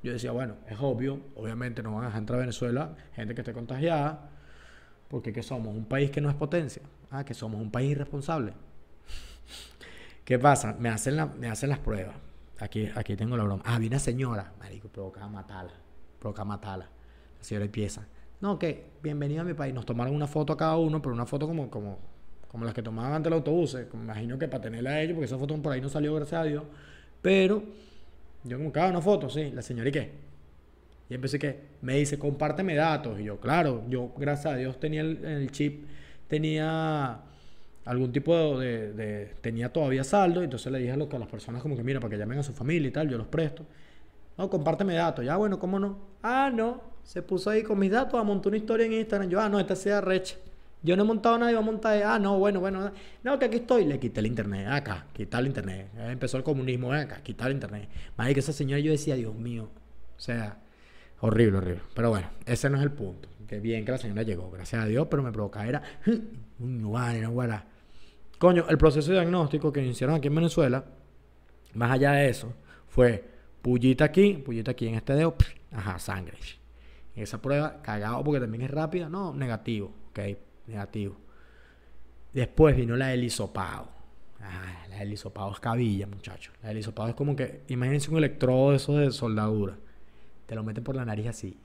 Yo 0.03 0.11
decía, 0.11 0.31
bueno, 0.31 0.55
es 0.69 0.77
obvio, 0.79 1.19
obviamente 1.35 1.81
no 1.81 1.93
van 1.93 2.03
a 2.03 2.05
dejar 2.07 2.21
entrar 2.21 2.39
a 2.39 2.41
Venezuela 2.41 2.95
gente 3.13 3.33
que 3.33 3.41
esté 3.41 3.53
contagiada, 3.53 4.29
porque 5.11 5.33
¿qué 5.33 5.43
somos? 5.43 5.75
Un 5.75 5.83
país 5.83 6.09
que 6.09 6.21
no 6.21 6.29
es 6.29 6.35
potencia. 6.35 6.81
Ah, 7.11 7.25
que 7.25 7.33
somos 7.33 7.59
un 7.59 7.69
país 7.69 7.91
irresponsable. 7.91 8.53
¿Qué 10.23 10.39
pasa? 10.39 10.73
Me 10.79 10.87
hacen, 10.87 11.17
la, 11.17 11.25
me 11.25 11.49
hacen 11.49 11.69
las 11.69 11.79
pruebas. 11.79 12.15
Aquí, 12.59 12.87
aquí 12.95 13.17
tengo 13.17 13.35
la 13.35 13.43
broma. 13.43 13.61
Ah, 13.65 13.77
viene 13.77 13.95
una 13.95 13.99
señora. 13.99 14.53
Marico, 14.57 14.87
provoca 14.87 15.27
matarla. 15.27 15.73
Provoca 16.17 16.45
matarla. 16.45 16.85
La 17.37 17.43
señora 17.43 17.65
empieza. 17.65 18.07
No, 18.39 18.57
que 18.57 18.85
bienvenido 19.03 19.41
a 19.41 19.43
mi 19.43 19.53
país. 19.53 19.73
Nos 19.73 19.85
tomaron 19.85 20.15
una 20.15 20.27
foto 20.27 20.53
a 20.53 20.57
cada 20.57 20.77
uno, 20.77 21.01
pero 21.01 21.13
una 21.13 21.25
foto 21.25 21.45
como, 21.45 21.69
como, 21.69 21.99
como 22.47 22.63
las 22.63 22.73
que 22.73 22.81
tomaban 22.81 23.11
antes 23.11 23.29
los 23.29 23.39
autobuses. 23.39 23.93
Me 23.93 24.03
imagino 24.03 24.39
que 24.39 24.47
para 24.47 24.63
tenerla 24.63 24.91
a 24.91 25.01
ellos, 25.01 25.15
porque 25.15 25.25
esa 25.25 25.37
foto 25.37 25.61
por 25.61 25.73
ahí 25.73 25.81
no 25.81 25.89
salió, 25.89 26.15
gracias 26.15 26.39
a 26.39 26.45
Dios. 26.45 26.63
Pero 27.21 27.63
yo 28.45 28.57
como 28.57 28.71
cada 28.71 28.91
una 28.91 29.01
foto, 29.01 29.29
sí. 29.29 29.51
La 29.51 29.61
señora, 29.61 29.89
¿y 29.89 29.91
qué? 29.91 30.30
Y 31.11 31.13
empecé 31.13 31.37
que 31.37 31.59
me 31.81 31.97
dice, 31.97 32.17
compárteme 32.17 32.73
datos. 32.73 33.19
Y 33.19 33.25
yo, 33.25 33.37
claro, 33.37 33.83
yo 33.89 34.13
gracias 34.15 34.53
a 34.53 34.55
Dios 34.55 34.79
tenía 34.79 35.01
el, 35.01 35.51
chip, 35.51 35.83
tenía 36.29 37.19
algún 37.83 38.13
tipo 38.13 38.57
de, 38.57 39.33
tenía 39.41 39.73
todavía 39.73 40.05
saldo. 40.05 40.41
Entonces 40.41 40.71
le 40.71 40.79
dije 40.79 40.93
a, 40.93 40.95
lo, 40.95 41.09
a 41.11 41.19
las 41.19 41.27
personas 41.27 41.61
como 41.61 41.75
que, 41.75 41.83
mira, 41.83 41.99
para 41.99 42.11
que 42.11 42.17
llamen 42.17 42.39
a 42.39 42.43
su 42.43 42.53
familia 42.53 42.87
y 42.87 42.91
tal, 42.91 43.09
yo 43.09 43.17
los 43.17 43.27
presto. 43.27 43.65
No, 44.37 44.49
compárteme 44.49 44.93
datos. 44.93 45.25
Ya, 45.25 45.35
bueno, 45.35 45.59
¿cómo 45.59 45.79
no? 45.79 45.99
Ah, 46.23 46.49
no. 46.49 46.81
Se 47.03 47.21
puso 47.21 47.49
ahí 47.49 47.61
con 47.61 47.77
mis 47.77 47.91
datos, 47.91 48.23
montó 48.23 48.47
una 48.47 48.59
historia 48.59 48.85
en 48.85 48.93
Instagram. 48.93 49.29
Yo, 49.29 49.41
ah, 49.41 49.49
no, 49.49 49.59
esta 49.59 49.75
sea 49.75 49.99
recha. 49.99 50.37
Yo 50.81 50.95
no 50.95 51.03
he 51.03 51.05
montado 51.05 51.37
nada, 51.37 51.51
iba 51.51 51.59
a 51.59 51.63
montar. 51.63 52.01
Ah, 52.03 52.19
no, 52.19 52.39
bueno, 52.39 52.61
bueno. 52.61 52.89
No, 53.21 53.37
que 53.37 53.45
aquí 53.47 53.57
estoy. 53.57 53.83
Le 53.83 53.99
quité 53.99 54.21
el 54.21 54.27
internet. 54.27 54.65
Acá, 54.69 55.07
quitar 55.11 55.41
el 55.41 55.47
internet. 55.47 55.89
Empezó 56.07 56.37
el 56.37 56.43
comunismo. 56.43 56.93
Acá, 56.93 57.19
quitar 57.21 57.49
el 57.49 57.55
internet. 57.55 57.89
Madre, 58.15 58.33
que 58.33 58.39
esa 58.39 58.53
señora 58.53 58.79
yo 58.79 58.91
decía, 58.91 59.15
Dios 59.15 59.35
mío. 59.35 59.67
O 60.15 60.21
sea, 60.21 60.57
horrible, 61.21 61.57
horrible. 61.57 61.81
Pero 61.93 62.09
bueno, 62.09 62.27
ese 62.45 62.69
no 62.69 62.77
es 62.77 62.83
el 62.83 62.91
punto. 62.91 63.29
Que 63.47 63.59
bien 63.59 63.83
que 63.83 63.91
la 63.91 63.97
señora 63.97 64.23
llegó, 64.23 64.49
gracias 64.49 64.83
a 64.83 64.85
Dios, 64.85 65.07
pero 65.09 65.23
me 65.23 65.31
provoca. 65.31 65.65
Era. 65.67 65.81
No 66.59 66.91
vale, 66.91 67.19
no 67.21 67.33
vale. 67.33 67.59
Coño, 68.37 68.65
el 68.69 68.77
proceso 68.77 69.11
diagnóstico 69.11 69.73
que 69.73 69.83
hicieron 69.83 70.15
aquí 70.15 70.27
en 70.27 70.35
Venezuela, 70.35 70.85
más 71.73 71.91
allá 71.91 72.11
de 72.11 72.29
eso, 72.29 72.53
fue 72.87 73.23
pullita 73.61 74.05
aquí, 74.05 74.33
pullita 74.33 74.71
aquí 74.71 74.87
en 74.87 74.95
este 74.95 75.13
dedo, 75.13 75.35
ajá, 75.71 75.99
sangre. 75.99 76.37
esa 77.15 77.41
prueba, 77.41 77.81
cagado 77.81 78.23
porque 78.23 78.39
también 78.39 78.63
es 78.63 78.71
rápida, 78.71 79.09
no, 79.09 79.33
negativo, 79.33 79.91
ok, 80.09 80.19
negativo. 80.67 81.17
Después 82.33 82.75
vino 82.75 82.95
la 82.95 83.07
del. 83.07 83.29
Ah, 84.39 84.85
la 84.89 84.99
del 84.99 85.13
es 85.13 85.25
cabilla, 85.59 86.07
muchachos. 86.07 86.53
La 86.63 86.69
del 86.69 86.77
es 86.77 86.89
como 87.15 87.35
que, 87.35 87.63
imagínense 87.67 88.09
un 88.09 88.17
electrodo 88.17 88.71
de 88.71 88.77
esos 88.77 88.97
de 88.97 89.11
soldadura. 89.11 89.77
Te 90.51 90.55
lo 90.55 90.65
meten 90.65 90.83
por 90.83 90.97
la 90.97 91.05
nariz 91.05 91.27
así. 91.27 91.55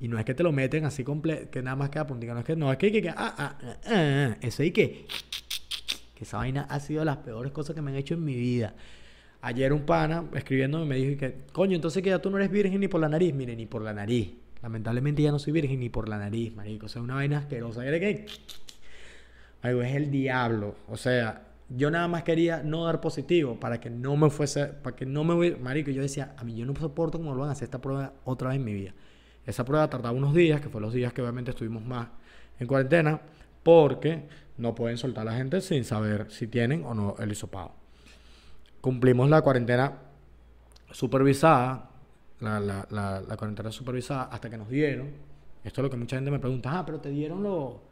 Y 0.00 0.08
no 0.08 0.18
es 0.18 0.24
que 0.24 0.32
te 0.32 0.42
lo 0.42 0.50
meten 0.50 0.86
así 0.86 1.04
completo, 1.04 1.50
que 1.50 1.60
nada 1.60 1.76
más 1.76 1.90
queda 1.90 2.06
puntica. 2.06 2.32
No 2.32 2.40
es 2.40 2.46
que, 2.46 2.56
no, 2.56 2.72
es 2.72 2.78
que, 2.78 2.90
que, 2.90 3.02
que 3.02 3.10
ah, 3.10 3.14
ah, 3.18 3.58
ah, 3.62 3.76
ah, 3.84 4.36
eso 4.40 4.62
y 4.62 4.70
que 4.70 5.04
que 6.14 6.24
esa 6.24 6.38
vaina 6.38 6.62
ha 6.70 6.80
sido 6.80 7.00
de 7.00 7.04
las 7.04 7.18
peores 7.18 7.52
cosas 7.52 7.76
que 7.76 7.82
me 7.82 7.90
han 7.90 7.98
hecho 7.98 8.14
en 8.14 8.24
mi 8.24 8.34
vida. 8.34 8.72
Ayer 9.42 9.74
un 9.74 9.82
pana 9.82 10.24
escribiéndome 10.32 10.86
me 10.86 10.96
dijo 10.96 11.20
que, 11.20 11.34
coño, 11.52 11.76
entonces 11.76 12.02
que 12.02 12.08
ya 12.08 12.18
tú 12.18 12.30
no 12.30 12.38
eres 12.38 12.50
virgen 12.50 12.80
ni 12.80 12.88
por 12.88 12.98
la 12.98 13.10
nariz. 13.10 13.34
Mire, 13.34 13.54
ni 13.54 13.66
por 13.66 13.82
la 13.82 13.92
nariz. 13.92 14.32
Lamentablemente 14.62 15.20
ya 15.20 15.30
no 15.30 15.38
soy 15.38 15.52
virgen 15.52 15.78
ni 15.78 15.90
por 15.90 16.08
la 16.08 16.16
nariz, 16.16 16.56
marico. 16.56 16.86
O 16.86 16.88
sea, 16.88 17.02
una 17.02 17.16
vaina 17.16 17.36
asquerosa. 17.40 17.82
¿Qué? 17.82 18.24
Algo 19.60 19.82
es 19.82 19.94
el 19.94 20.10
diablo. 20.10 20.76
O 20.88 20.96
sea, 20.96 21.47
yo 21.68 21.90
nada 21.90 22.08
más 22.08 22.22
quería 22.22 22.62
no 22.62 22.84
dar 22.84 23.00
positivo 23.00 23.60
para 23.60 23.78
que 23.78 23.90
no 23.90 24.16
me 24.16 24.30
fuese, 24.30 24.66
para 24.66 24.96
que 24.96 25.04
no 25.04 25.22
me 25.24 25.56
marico. 25.56 25.90
Yo 25.90 26.02
decía, 26.02 26.34
a 26.36 26.44
mí 26.44 26.56
yo 26.56 26.64
no 26.64 26.74
soporto 26.74 27.18
cómo 27.18 27.34
lo 27.34 27.40
van 27.40 27.50
a 27.50 27.52
hacer 27.52 27.64
esta 27.64 27.80
prueba 27.80 28.14
otra 28.24 28.48
vez 28.48 28.56
en 28.56 28.64
mi 28.64 28.72
vida. 28.72 28.94
Esa 29.44 29.64
prueba 29.64 29.88
tardaba 29.88 30.16
unos 30.16 30.34
días, 30.34 30.60
que 30.60 30.68
fue 30.68 30.80
los 30.80 30.92
días 30.92 31.12
que 31.12 31.22
obviamente 31.22 31.50
estuvimos 31.50 31.84
más 31.84 32.08
en 32.58 32.66
cuarentena, 32.66 33.20
porque 33.62 34.28
no 34.56 34.74
pueden 34.74 34.96
soltar 34.96 35.28
a 35.28 35.32
la 35.32 35.36
gente 35.36 35.60
sin 35.60 35.84
saber 35.84 36.30
si 36.30 36.46
tienen 36.46 36.84
o 36.84 36.94
no 36.94 37.16
el 37.18 37.30
hisopado. 37.32 37.72
Cumplimos 38.80 39.28
la 39.28 39.42
cuarentena 39.42 39.92
supervisada, 40.90 41.90
la, 42.40 42.60
la, 42.60 42.86
la, 42.90 43.36
cuarentena 43.36 43.70
supervisada 43.70 44.24
hasta 44.24 44.48
que 44.48 44.56
nos 44.56 44.68
dieron. 44.68 45.10
Esto 45.64 45.80
es 45.80 45.82
lo 45.82 45.90
que 45.90 45.96
mucha 45.96 46.16
gente 46.16 46.30
me 46.30 46.38
pregunta, 46.38 46.78
ah, 46.78 46.86
pero 46.86 47.00
te 47.00 47.10
dieron 47.10 47.42
lo, 47.42 47.87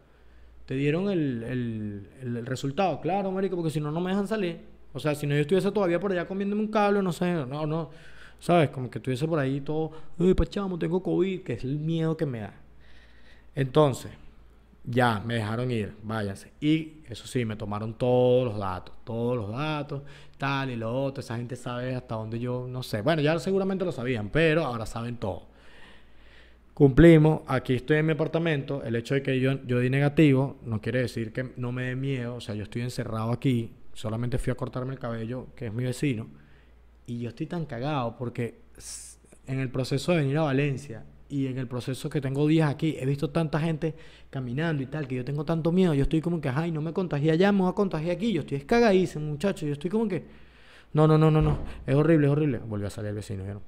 te 0.66 0.74
dieron 0.74 1.08
el, 1.10 1.42
el, 1.44 2.08
el, 2.22 2.46
resultado. 2.46 3.00
Claro, 3.00 3.30
marico, 3.30 3.56
porque 3.56 3.70
si 3.70 3.80
no, 3.80 3.90
no 3.90 4.00
me 4.00 4.10
dejan 4.10 4.26
salir. 4.28 4.60
O 4.92 4.98
sea, 4.98 5.14
si 5.14 5.26
no 5.26 5.34
yo 5.34 5.40
estuviese 5.40 5.70
todavía 5.70 6.00
por 6.00 6.12
allá 6.12 6.26
comiéndome 6.26 6.62
un 6.62 6.68
cable, 6.68 7.02
no 7.02 7.12
sé, 7.12 7.32
no, 7.46 7.66
no, 7.66 7.90
¿sabes? 8.40 8.70
Como 8.70 8.90
que 8.90 8.98
estuviese 8.98 9.26
por 9.28 9.38
ahí 9.38 9.60
todo, 9.60 9.92
uy, 10.18 10.34
pues 10.34 10.50
chamo, 10.50 10.78
tengo 10.78 11.02
COVID, 11.02 11.42
que 11.42 11.54
es 11.54 11.64
el 11.64 11.78
miedo 11.78 12.16
que 12.16 12.26
me 12.26 12.40
da. 12.40 12.54
Entonces, 13.54 14.10
ya, 14.84 15.20
me 15.24 15.34
dejaron 15.34 15.70
ir, 15.70 15.94
váyanse. 16.02 16.52
Y 16.60 17.02
eso 17.08 17.26
sí, 17.26 17.44
me 17.44 17.56
tomaron 17.56 17.94
todos 17.94 18.46
los 18.46 18.58
datos, 18.58 18.94
todos 19.04 19.36
los 19.36 19.50
datos, 19.50 20.02
tal 20.38 20.70
y 20.70 20.76
lo 20.76 21.04
otro. 21.04 21.20
Esa 21.20 21.36
gente 21.36 21.56
sabe 21.56 21.94
hasta 21.94 22.14
dónde 22.14 22.38
yo, 22.38 22.66
no 22.68 22.82
sé. 22.82 23.02
Bueno, 23.02 23.22
ya 23.22 23.38
seguramente 23.38 23.84
lo 23.84 23.92
sabían, 23.92 24.30
pero 24.30 24.64
ahora 24.64 24.86
saben 24.86 25.16
todo. 25.16 25.55
Cumplimos, 26.76 27.40
aquí 27.46 27.72
estoy 27.72 27.96
en 27.96 28.04
mi 28.04 28.12
apartamento. 28.12 28.84
El 28.84 28.96
hecho 28.96 29.14
de 29.14 29.22
que 29.22 29.40
yo, 29.40 29.64
yo 29.64 29.80
di 29.80 29.88
negativo 29.88 30.58
no 30.62 30.78
quiere 30.82 31.00
decir 31.00 31.32
que 31.32 31.54
no 31.56 31.72
me 31.72 31.84
dé 31.84 31.96
miedo. 31.96 32.34
O 32.34 32.40
sea, 32.42 32.54
yo 32.54 32.64
estoy 32.64 32.82
encerrado 32.82 33.32
aquí. 33.32 33.72
Solamente 33.94 34.36
fui 34.36 34.50
a 34.50 34.56
cortarme 34.56 34.92
el 34.92 34.98
cabello, 34.98 35.46
que 35.56 35.68
es 35.68 35.72
mi 35.72 35.84
vecino. 35.84 36.28
Y 37.06 37.20
yo 37.20 37.30
estoy 37.30 37.46
tan 37.46 37.64
cagado 37.64 38.18
porque 38.18 38.60
en 39.46 39.58
el 39.58 39.70
proceso 39.70 40.12
de 40.12 40.18
venir 40.18 40.36
a 40.36 40.42
Valencia 40.42 41.06
y 41.30 41.46
en 41.46 41.56
el 41.56 41.66
proceso 41.66 42.10
que 42.10 42.20
tengo 42.20 42.46
días 42.46 42.70
aquí, 42.70 42.94
he 43.00 43.06
visto 43.06 43.30
tanta 43.30 43.58
gente 43.58 43.94
caminando 44.28 44.82
y 44.82 44.86
tal, 44.86 45.08
que 45.08 45.14
yo 45.14 45.24
tengo 45.24 45.46
tanto 45.46 45.72
miedo. 45.72 45.94
Yo 45.94 46.02
estoy 46.02 46.20
como 46.20 46.42
que, 46.42 46.50
ay, 46.50 46.72
no 46.72 46.82
me 46.82 46.92
contagié 46.92 47.30
allá, 47.30 47.52
me 47.52 47.60
voy 47.60 47.70
a 47.70 47.72
contagiar 47.72 48.16
aquí. 48.16 48.34
Yo 48.34 48.42
estoy 48.42 48.58
escagadísimo, 48.58 49.24
muchacho. 49.24 49.64
Yo 49.64 49.72
estoy 49.72 49.88
como 49.88 50.08
que, 50.08 50.26
no, 50.92 51.08
no, 51.08 51.16
no, 51.16 51.30
no, 51.30 51.40
no. 51.40 51.58
Es 51.86 51.94
horrible, 51.94 52.26
es 52.26 52.32
horrible. 52.32 52.58
Volvió 52.58 52.88
a 52.88 52.90
salir 52.90 53.08
el 53.08 53.14
vecino, 53.14 53.44
¿vieron? 53.44 53.62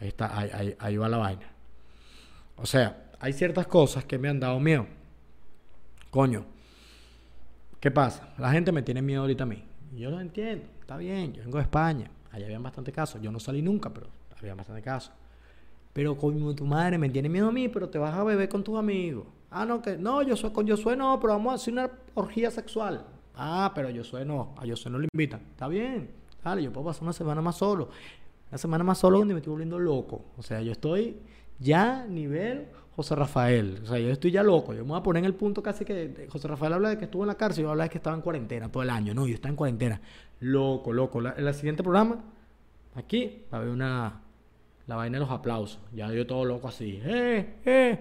Ahí 0.00 0.08
está, 0.08 0.38
ahí, 0.38 0.48
ahí, 0.54 0.74
ahí 0.78 0.96
va 0.96 1.10
la 1.10 1.18
vaina. 1.18 1.55
O 2.56 2.66
sea, 2.66 3.10
hay 3.20 3.32
ciertas 3.32 3.66
cosas 3.66 4.04
que 4.04 4.18
me 4.18 4.28
han 4.28 4.40
dado 4.40 4.58
miedo. 4.60 4.86
Coño, 6.10 6.44
¿qué 7.80 7.90
pasa? 7.90 8.32
La 8.38 8.50
gente 8.50 8.72
me 8.72 8.82
tiene 8.82 9.02
miedo 9.02 9.22
ahorita 9.22 9.44
a 9.44 9.46
mí. 9.46 9.62
Yo 9.94 10.10
lo 10.10 10.20
entiendo, 10.20 10.66
está 10.80 10.96
bien, 10.96 11.32
yo 11.32 11.42
vengo 11.42 11.58
de 11.58 11.64
España. 11.64 12.10
Allá 12.32 12.46
habían 12.46 12.62
bastante 12.62 12.92
casos. 12.92 13.20
Yo 13.22 13.32
no 13.32 13.40
salí 13.40 13.62
nunca, 13.62 13.92
pero 13.92 14.08
había 14.38 14.54
bastante 14.54 14.82
casos. 14.82 15.12
Pero 15.92 16.16
como 16.16 16.54
tu 16.54 16.66
madre 16.66 16.98
me 16.98 17.08
tiene 17.08 17.28
miedo 17.28 17.48
a 17.48 17.52
mí, 17.52 17.68
pero 17.68 17.88
te 17.88 17.98
vas 17.98 18.14
a 18.14 18.22
beber 18.22 18.48
con 18.48 18.62
tus 18.62 18.78
amigos. 18.78 19.26
Ah, 19.50 19.64
no, 19.64 19.80
que 19.80 19.96
no, 19.96 20.22
yo 20.22 20.36
soy 20.36 20.50
con 20.50 20.68
Josué 20.68 20.96
no, 20.96 21.18
pero 21.18 21.32
vamos 21.32 21.52
a 21.52 21.54
hacer 21.54 21.72
una 21.72 21.90
orgía 22.14 22.50
sexual. 22.50 23.06
Ah, 23.34 23.72
pero 23.74 23.88
Josué 23.94 24.24
no, 24.24 24.54
a 24.58 24.66
Josué 24.66 24.90
no 24.90 24.98
le 24.98 25.08
invitan. 25.10 25.40
Está 25.52 25.68
bien, 25.68 26.10
dale, 26.44 26.62
yo 26.62 26.72
puedo 26.72 26.88
pasar 26.88 27.04
una 27.04 27.14
semana 27.14 27.40
más 27.40 27.56
solo. 27.56 27.88
Una 28.50 28.58
semana 28.58 28.84
más 28.84 28.98
solo 28.98 29.18
donde 29.18 29.32
me 29.32 29.40
estoy 29.40 29.52
volviendo 29.52 29.78
loco. 29.78 30.26
O 30.36 30.42
sea, 30.42 30.60
yo 30.60 30.72
estoy 30.72 31.16
ya 31.58 32.06
nivel 32.06 32.66
José 32.94 33.14
Rafael. 33.14 33.80
O 33.82 33.86
sea, 33.86 33.98
yo 33.98 34.10
estoy 34.10 34.30
ya 34.30 34.42
loco. 34.42 34.72
Yo 34.72 34.82
me 34.82 34.90
voy 34.90 34.98
a 34.98 35.02
poner 35.02 35.20
en 35.20 35.26
el 35.26 35.34
punto 35.34 35.62
casi 35.62 35.84
que 35.84 36.26
José 36.30 36.48
Rafael 36.48 36.72
habla 36.72 36.90
de 36.90 36.98
que 36.98 37.04
estuvo 37.04 37.22
en 37.22 37.28
la 37.28 37.34
cárcel. 37.34 37.64
Yo 37.64 37.70
habla 37.70 37.84
de 37.84 37.90
que 37.90 37.98
estaba 37.98 38.16
en 38.16 38.22
cuarentena 38.22 38.70
todo 38.70 38.82
el 38.82 38.90
año. 38.90 39.14
No, 39.14 39.26
yo 39.26 39.34
estaba 39.34 39.50
en 39.50 39.56
cuarentena. 39.56 40.00
Loco, 40.40 40.92
loco. 40.92 41.20
en 41.20 41.46
el 41.46 41.54
siguiente 41.54 41.82
programa, 41.82 42.24
aquí, 42.94 43.42
va 43.52 43.58
a 43.58 43.60
haber 43.60 43.72
una 43.72 44.20
la 44.86 44.96
vaina 44.96 45.18
de 45.18 45.24
los 45.24 45.30
aplausos. 45.30 45.80
Ya 45.92 46.10
yo 46.12 46.26
todo 46.26 46.44
loco 46.44 46.68
así, 46.68 47.00
¡eh, 47.04 47.54
eh! 47.64 48.00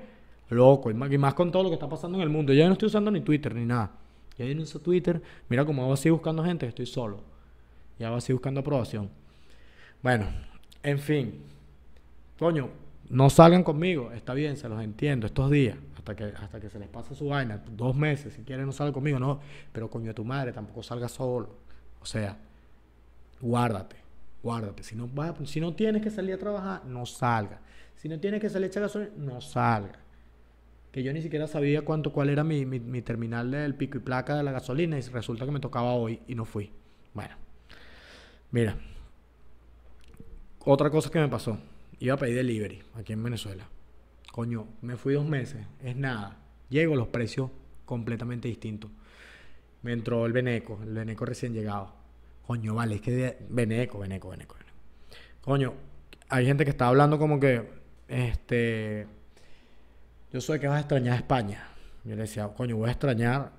Loco, 0.49 0.91
y 0.91 0.93
más, 0.93 1.33
con 1.33 1.51
todo 1.51 1.63
lo 1.63 1.69
que 1.69 1.75
está 1.75 1.89
pasando 1.89 2.17
en 2.17 2.23
el 2.23 2.29
mundo. 2.29 2.53
Ya 2.53 2.67
no 2.67 2.73
estoy 2.73 2.87
usando 2.87 3.09
ni 3.09 3.21
Twitter 3.21 3.55
ni 3.55 3.65
nada. 3.65 3.91
Ya 4.37 4.45
yo 4.45 4.53
no 4.53 4.61
uso 4.61 4.79
Twitter. 4.79 5.21
Mira 5.49 5.65
cómo 5.65 5.83
hago 5.83 5.93
así 5.93 6.09
buscando 6.09 6.43
gente, 6.43 6.67
estoy 6.67 6.85
solo. 6.85 7.21
Ya 7.97 8.07
hago 8.07 8.17
así 8.17 8.31
buscando 8.31 8.59
aprobación. 8.59 9.09
Bueno, 10.03 10.27
en 10.83 10.99
fin. 10.99 11.41
Coño, 12.37 12.69
no 13.09 13.29
salgan 13.29 13.63
conmigo. 13.63 14.11
Está 14.11 14.33
bien, 14.33 14.57
se 14.57 14.69
los 14.69 14.81
entiendo 14.83 15.27
estos 15.27 15.51
días. 15.51 15.77
Hasta 15.95 16.15
que, 16.15 16.23
hasta 16.23 16.59
que 16.59 16.69
se 16.69 16.79
les 16.79 16.87
pase 16.87 17.15
su 17.15 17.27
vaina. 17.27 17.61
Dos 17.71 17.95
meses, 17.95 18.33
si 18.33 18.43
quieren 18.43 18.65
no 18.65 18.71
salgan 18.71 18.93
conmigo, 18.93 19.19
no. 19.19 19.39
Pero 19.71 19.89
coño 19.89 20.13
tu 20.13 20.23
madre, 20.23 20.51
tampoco 20.51 20.83
salga 20.83 21.07
solo. 21.07 21.55
O 22.01 22.05
sea, 22.05 22.37
guárdate 23.41 24.05
guárdate. 24.45 24.83
Si 24.83 24.95
no, 24.95 25.09
si 25.45 25.59
no 25.59 25.73
tienes 25.73 26.03
que 26.03 26.11
salir 26.11 26.35
a 26.35 26.37
trabajar, 26.37 26.85
no 26.85 27.05
salga. 27.05 27.59
Si 27.95 28.07
no 28.07 28.19
tienes 28.19 28.39
que 28.39 28.49
salir 28.49 28.65
a 28.65 28.67
echar 28.67 28.83
gasolina, 28.83 29.11
no 29.17 29.41
salga. 29.41 29.99
Que 30.91 31.01
yo 31.01 31.11
ni 31.11 31.21
siquiera 31.21 31.47
sabía 31.47 31.83
cuánto, 31.83 32.13
cuál 32.13 32.29
era 32.29 32.43
mi, 32.43 32.63
mi, 32.65 33.01
terminal 33.01 33.49
del 33.49 33.73
pico 33.73 33.97
y 33.97 34.01
placa 34.01 34.37
de 34.37 34.43
la 34.43 34.51
gasolina 34.51 34.97
y 34.97 35.01
resulta 35.01 35.45
que 35.45 35.51
me 35.51 35.59
tocaba 35.59 35.93
hoy 35.93 36.21
y 36.27 36.35
no 36.35 36.45
fui. 36.45 36.71
Bueno, 37.13 37.35
mira. 38.51 38.77
Otra 40.63 40.89
cosa 40.91 41.09
que 41.09 41.19
me 41.19 41.27
pasó. 41.27 41.57
Iba 41.99 42.15
a 42.15 42.17
pedir 42.17 42.35
delivery 42.35 42.83
aquí 42.95 43.13
en 43.13 43.23
Venezuela. 43.23 43.67
Coño, 44.31 44.67
me 44.81 44.97
fui 44.97 45.13
dos 45.13 45.25
meses. 45.25 45.65
Es 45.81 45.95
nada. 45.95 46.37
Llego 46.69 46.95
los 46.95 47.07
precios 47.07 47.51
completamente 47.85 48.47
distintos. 48.47 48.91
Me 49.81 49.93
entró 49.93 50.25
el 50.25 50.33
Beneco, 50.33 50.79
el 50.83 50.93
Beneco 50.93 51.25
recién 51.25 51.53
llegado 51.53 52.05
Coño, 52.45 52.75
vale, 52.75 52.95
es 52.95 53.01
que 53.01 53.37
Veneco, 53.49 53.99
Veneco, 53.99 54.29
Veneco, 54.29 54.55
Coño, 55.41 55.73
hay 56.29 56.45
gente 56.45 56.63
que 56.63 56.71
está 56.71 56.87
hablando 56.87 57.17
como 57.17 57.39
que, 57.39 57.67
este, 58.07 59.07
yo 60.31 60.41
sé 60.41 60.59
que 60.59 60.67
vas 60.67 60.77
a 60.77 60.79
extrañar 60.81 61.15
España. 61.15 61.67
Yo 62.03 62.15
le 62.15 62.21
decía, 62.21 62.47
coño, 62.49 62.77
voy 62.77 62.89
a 62.89 62.91
extrañar 62.91 63.51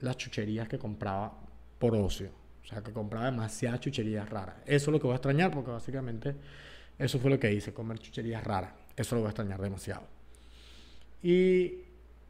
las 0.00 0.16
chucherías 0.16 0.66
que 0.66 0.78
compraba 0.78 1.38
por 1.78 1.94
ocio. 1.94 2.30
O 2.62 2.66
sea, 2.66 2.82
que 2.82 2.92
compraba 2.92 3.26
demasiadas 3.26 3.80
chucherías 3.80 4.28
raras. 4.28 4.56
Eso 4.64 4.90
es 4.90 4.92
lo 4.92 4.98
que 4.98 5.06
voy 5.06 5.12
a 5.12 5.16
extrañar 5.16 5.50
porque 5.50 5.70
básicamente 5.70 6.34
eso 6.98 7.18
fue 7.18 7.30
lo 7.30 7.38
que 7.38 7.52
hice, 7.52 7.72
comer 7.72 7.98
chucherías 7.98 8.42
raras. 8.44 8.72
Eso 8.96 9.14
lo 9.14 9.22
voy 9.22 9.28
a 9.28 9.30
extrañar 9.30 9.60
demasiado. 9.60 10.02
Y 11.22 11.80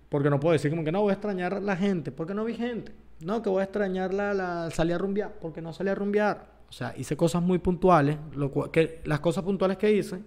porque 0.09 0.31
no 0.31 0.40
puedo 0.40 0.52
decir 0.52 0.70
como 0.70 0.85
que 0.85 0.92
no 0.92 1.02
voy 1.02 1.11
a 1.11 1.14
extrañar 1.14 1.62
la 1.62 1.76
gente, 1.76 2.12
porque 2.12 2.35
no 2.35 2.44
vi 2.44 2.55
gente. 2.55 2.92
No, 3.20 3.42
que 3.42 3.48
voy 3.48 3.61
a 3.61 3.64
extrañar 3.64 4.12
la, 4.12 4.35
la 4.35 4.70
salí 4.70 4.92
a 4.92 4.98
rumbear, 4.98 5.35
porque 5.40 5.62
no 5.62 5.72
salí 5.72 5.90
a 5.90 5.94
rumbear. 5.94 6.57
O 6.68 6.72
sea, 6.72 6.94
hice 6.96 7.16
cosas 7.16 7.42
muy 7.42 7.59
puntuales. 7.59 8.18
Lo 8.35 8.50
que, 8.70 9.00
las 9.05 9.20
cosas 9.20 9.44
puntuales 9.44 9.79
que 9.79 9.92
hice 9.92 10.20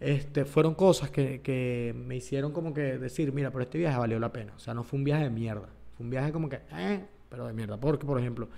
este, 0.00 0.44
fueron 0.44 0.74
cosas 0.74 1.10
que, 1.10 1.40
que, 1.40 1.94
me 1.96 2.16
hicieron 2.16 2.52
como 2.52 2.74
que 2.74 2.98
decir, 2.98 3.32
mira, 3.32 3.50
pero 3.50 3.62
este 3.62 3.78
viaje 3.78 3.98
valió 3.98 4.18
la 4.18 4.32
pena. 4.32 4.52
O 4.56 4.58
sea, 4.58 4.74
no 4.74 4.82
fue 4.82 4.98
un 4.98 5.04
viaje 5.04 5.24
de 5.24 5.30
mierda. 5.30 5.68
Fue 5.96 6.04
un 6.04 6.10
viaje 6.10 6.32
como 6.32 6.48
que, 6.48 6.60
eh, 6.72 7.04
pero 7.28 7.46
de 7.46 7.52
mierda. 7.52 7.78
Porque, 7.78 8.04
por 8.04 8.18
ejemplo, 8.18 8.48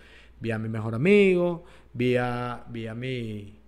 vi 0.40 0.50
a 0.50 0.58
mi 0.58 0.68
mejor 0.68 0.94
amigo, 0.94 1.64
vi 1.92 2.16
a, 2.16 2.64
vi 2.68 2.86
a 2.86 2.94
mi... 2.94 3.60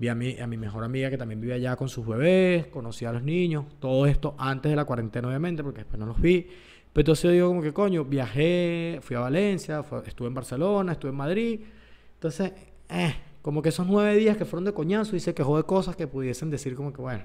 Vi 0.00 0.08
a 0.08 0.14
mi, 0.14 0.40
a 0.40 0.46
mi 0.46 0.56
mejor 0.56 0.82
amiga 0.82 1.10
que 1.10 1.18
también 1.18 1.42
vive 1.42 1.52
allá 1.52 1.76
con 1.76 1.90
sus 1.90 2.06
bebés, 2.06 2.68
conocí 2.68 3.04
a 3.04 3.12
los 3.12 3.22
niños, 3.22 3.66
todo 3.80 4.06
esto 4.06 4.34
antes 4.38 4.70
de 4.70 4.76
la 4.76 4.86
cuarentena 4.86 5.28
obviamente, 5.28 5.62
porque 5.62 5.80
después 5.80 6.00
no 6.00 6.06
los 6.06 6.18
vi 6.18 6.48
Pero 6.90 7.02
entonces 7.02 7.24
yo 7.24 7.30
digo 7.32 7.48
como 7.48 7.60
que 7.60 7.74
coño, 7.74 8.06
viajé, 8.06 9.00
fui 9.02 9.14
a 9.16 9.20
Valencia, 9.20 9.84
estuve 10.06 10.28
en 10.28 10.32
Barcelona, 10.34 10.92
estuve 10.92 11.10
en 11.10 11.16
Madrid. 11.18 11.60
Entonces, 12.14 12.50
eh, 12.88 13.14
como 13.42 13.60
que 13.60 13.68
esos 13.68 13.86
nueve 13.86 14.16
días 14.16 14.38
que 14.38 14.46
fueron 14.46 14.64
de 14.64 14.72
coñazo 14.72 15.16
y 15.16 15.20
se 15.20 15.34
quejó 15.34 15.58
de 15.58 15.64
cosas 15.64 15.96
que 15.96 16.06
pudiesen 16.06 16.48
decir 16.48 16.74
como 16.74 16.94
que 16.94 17.02
bueno, 17.02 17.24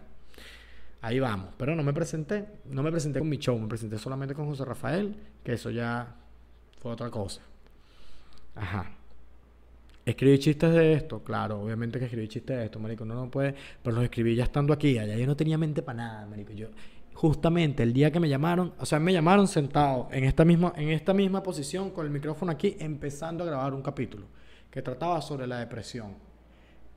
ahí 0.99 1.17
vamos. 1.21 1.53
Pero 1.57 1.77
no 1.77 1.83
me 1.83 1.93
presenté, 1.93 2.45
no 2.65 2.83
me 2.83 2.91
presenté 2.91 3.19
con 3.19 3.29
mi 3.29 3.37
show, 3.37 3.57
me 3.57 3.69
presenté 3.69 3.97
solamente 3.97 4.35
con 4.35 4.47
José 4.47 4.65
Rafael, 4.65 5.15
que 5.45 5.53
eso 5.53 5.69
ya 5.69 6.13
fue 6.79 6.91
otra 6.91 7.09
cosa. 7.09 7.41
Ajá. 8.53 8.94
Escribí 10.05 10.37
chistes 10.37 10.71
de 10.71 10.93
esto, 10.93 11.23
claro, 11.23 11.61
obviamente 11.61 11.97
que 11.97 12.05
escribí 12.05 12.27
chistes 12.27 12.57
de 12.57 12.65
esto, 12.65 12.79
marico, 12.79 13.05
no, 13.05 13.15
no 13.15 13.31
puede, 13.31 13.55
pero 13.81 13.95
los 13.95 14.05
escribí 14.05 14.35
ya 14.35 14.43
estando 14.43 14.71
aquí, 14.71 14.99
allá 14.99 15.15
yo 15.15 15.25
no 15.25 15.35
tenía 15.35 15.57
mente 15.57 15.81
para 15.81 15.97
nada, 15.97 16.25
marico, 16.27 16.53
yo 16.53 16.67
justamente 17.15 17.81
el 17.81 17.93
día 17.93 18.11
que 18.11 18.19
me 18.19 18.29
llamaron, 18.29 18.73
o 18.77 18.85
sea, 18.85 18.99
me 18.99 19.13
llamaron 19.13 19.47
sentado 19.47 20.09
en 20.11 20.25
esta 20.25 20.45
misma 20.45 20.73
en 20.75 20.89
esta 20.89 21.13
misma 21.13 21.41
posición 21.41 21.89
con 21.89 22.05
el 22.05 22.11
micrófono 22.11 22.51
aquí 22.51 22.75
empezando 22.77 23.43
a 23.43 23.47
grabar 23.47 23.73
un 23.73 23.81
capítulo 23.81 24.27
que 24.69 24.81
trataba 24.81 25.21
sobre 25.21 25.47
la 25.47 25.59
depresión. 25.59 26.13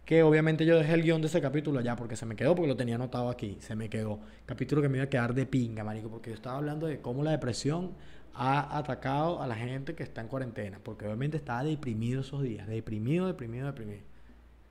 Que 0.05 0.23
obviamente 0.23 0.65
yo 0.65 0.77
dejé 0.77 0.95
el 0.95 1.03
guion 1.03 1.21
de 1.21 1.29
ese 1.29 1.41
capítulo 1.41 1.79
allá 1.79 1.95
porque 1.95 2.17
se 2.17 2.27
me 2.27 2.35
quedó, 2.35 2.55
porque 2.55 2.69
lo 2.69 2.77
tenía 2.77 2.97
anotado 2.97 3.29
aquí, 3.29 3.59
se 3.61 3.77
me 3.77 3.89
quedó. 3.89 4.19
Capítulo 4.47 4.83
que 4.83 4.89
me 4.89 4.97
iba 4.97 5.05
a 5.05 5.09
quedar 5.09 5.35
de 5.35 5.47
pinga, 5.47 5.85
marico, 5.85 6.09
porque 6.09 6.31
yo 6.31 6.35
estaba 6.35 6.57
hablando 6.57 6.87
de 6.87 7.01
cómo 7.01 7.23
la 7.23 7.31
depresión 7.31 7.93
ha 8.41 8.79
atacado 8.79 9.43
a 9.43 9.49
la 9.49 9.57
gente 9.57 9.97
que 9.97 10.05
está 10.05 10.21
en 10.21 10.29
cuarentena, 10.29 10.79
porque 10.81 11.05
obviamente 11.05 11.37
estaba 11.37 11.65
deprimido 11.65 12.21
esos 12.21 12.41
días, 12.41 12.69
deprimido, 12.69 13.27
deprimido, 13.27 13.67
deprimido. 13.67 14.03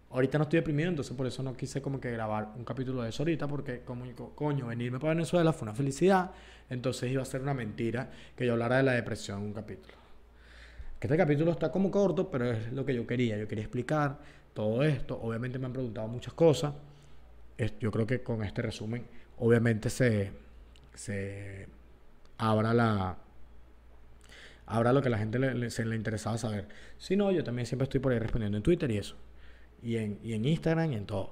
Ahorita 0.09 0.37
no 0.37 0.45
estoy 0.45 0.59
deprimido, 0.59 0.87
entonces 0.87 1.13
por 1.17 1.27
eso 1.27 1.43
no 1.43 1.53
quise 1.53 1.81
como 1.81 1.99
que 1.99 2.09
grabar 2.09 2.53
un 2.55 2.63
capítulo 2.63 3.01
de 3.03 3.09
eso 3.09 3.23
ahorita, 3.23 3.45
porque 3.45 3.81
como 3.81 4.05
coño, 4.35 4.67
venirme 4.67 4.99
para 4.99 5.15
Venezuela 5.15 5.51
fue 5.51 5.65
una 5.65 5.75
felicidad, 5.75 6.31
entonces 6.69 7.11
iba 7.11 7.21
a 7.21 7.25
ser 7.25 7.41
una 7.41 7.53
mentira 7.53 8.09
que 8.37 8.45
yo 8.45 8.53
hablara 8.53 8.77
de 8.77 8.83
la 8.83 8.93
depresión 8.93 9.39
en 9.39 9.47
un 9.47 9.53
capítulo. 9.53 9.97
Que 10.97 11.07
este 11.07 11.17
capítulo 11.17 11.51
está 11.51 11.69
como 11.69 11.91
corto, 11.91 12.31
pero 12.31 12.49
es 12.49 12.71
lo 12.71 12.85
que 12.85 12.95
yo 12.95 13.05
quería, 13.05 13.37
yo 13.37 13.49
quería 13.49 13.65
explicar 13.65 14.17
todo 14.53 14.81
esto, 14.81 15.19
obviamente 15.21 15.59
me 15.59 15.65
han 15.65 15.73
preguntado 15.73 16.07
muchas 16.07 16.33
cosas, 16.33 16.73
yo 17.81 17.91
creo 17.91 18.07
que 18.07 18.23
con 18.23 18.45
este 18.45 18.61
resumen 18.61 19.05
obviamente 19.39 19.89
se, 19.89 20.31
se 20.93 21.67
abra 22.37 22.73
la, 22.73 23.17
Ahora 24.67 24.93
lo 24.93 25.01
que 25.01 25.07
a 25.07 25.11
la 25.11 25.17
gente 25.17 25.69
se 25.69 25.85
le 25.85 25.95
interesaba 25.95 26.37
saber. 26.37 26.67
Si 26.97 27.15
no, 27.15 27.31
yo 27.31 27.43
también 27.43 27.65
siempre 27.65 27.85
estoy 27.85 27.99
por 27.99 28.11
ahí 28.11 28.19
respondiendo 28.19 28.57
en 28.57 28.63
Twitter 28.63 28.91
y 28.91 28.97
eso. 28.97 29.15
Y 29.81 29.95
en, 29.95 30.19
y 30.21 30.33
en 30.33 30.45
Instagram 30.45 30.91
y 30.91 30.95
en 30.95 31.05
todo. 31.05 31.31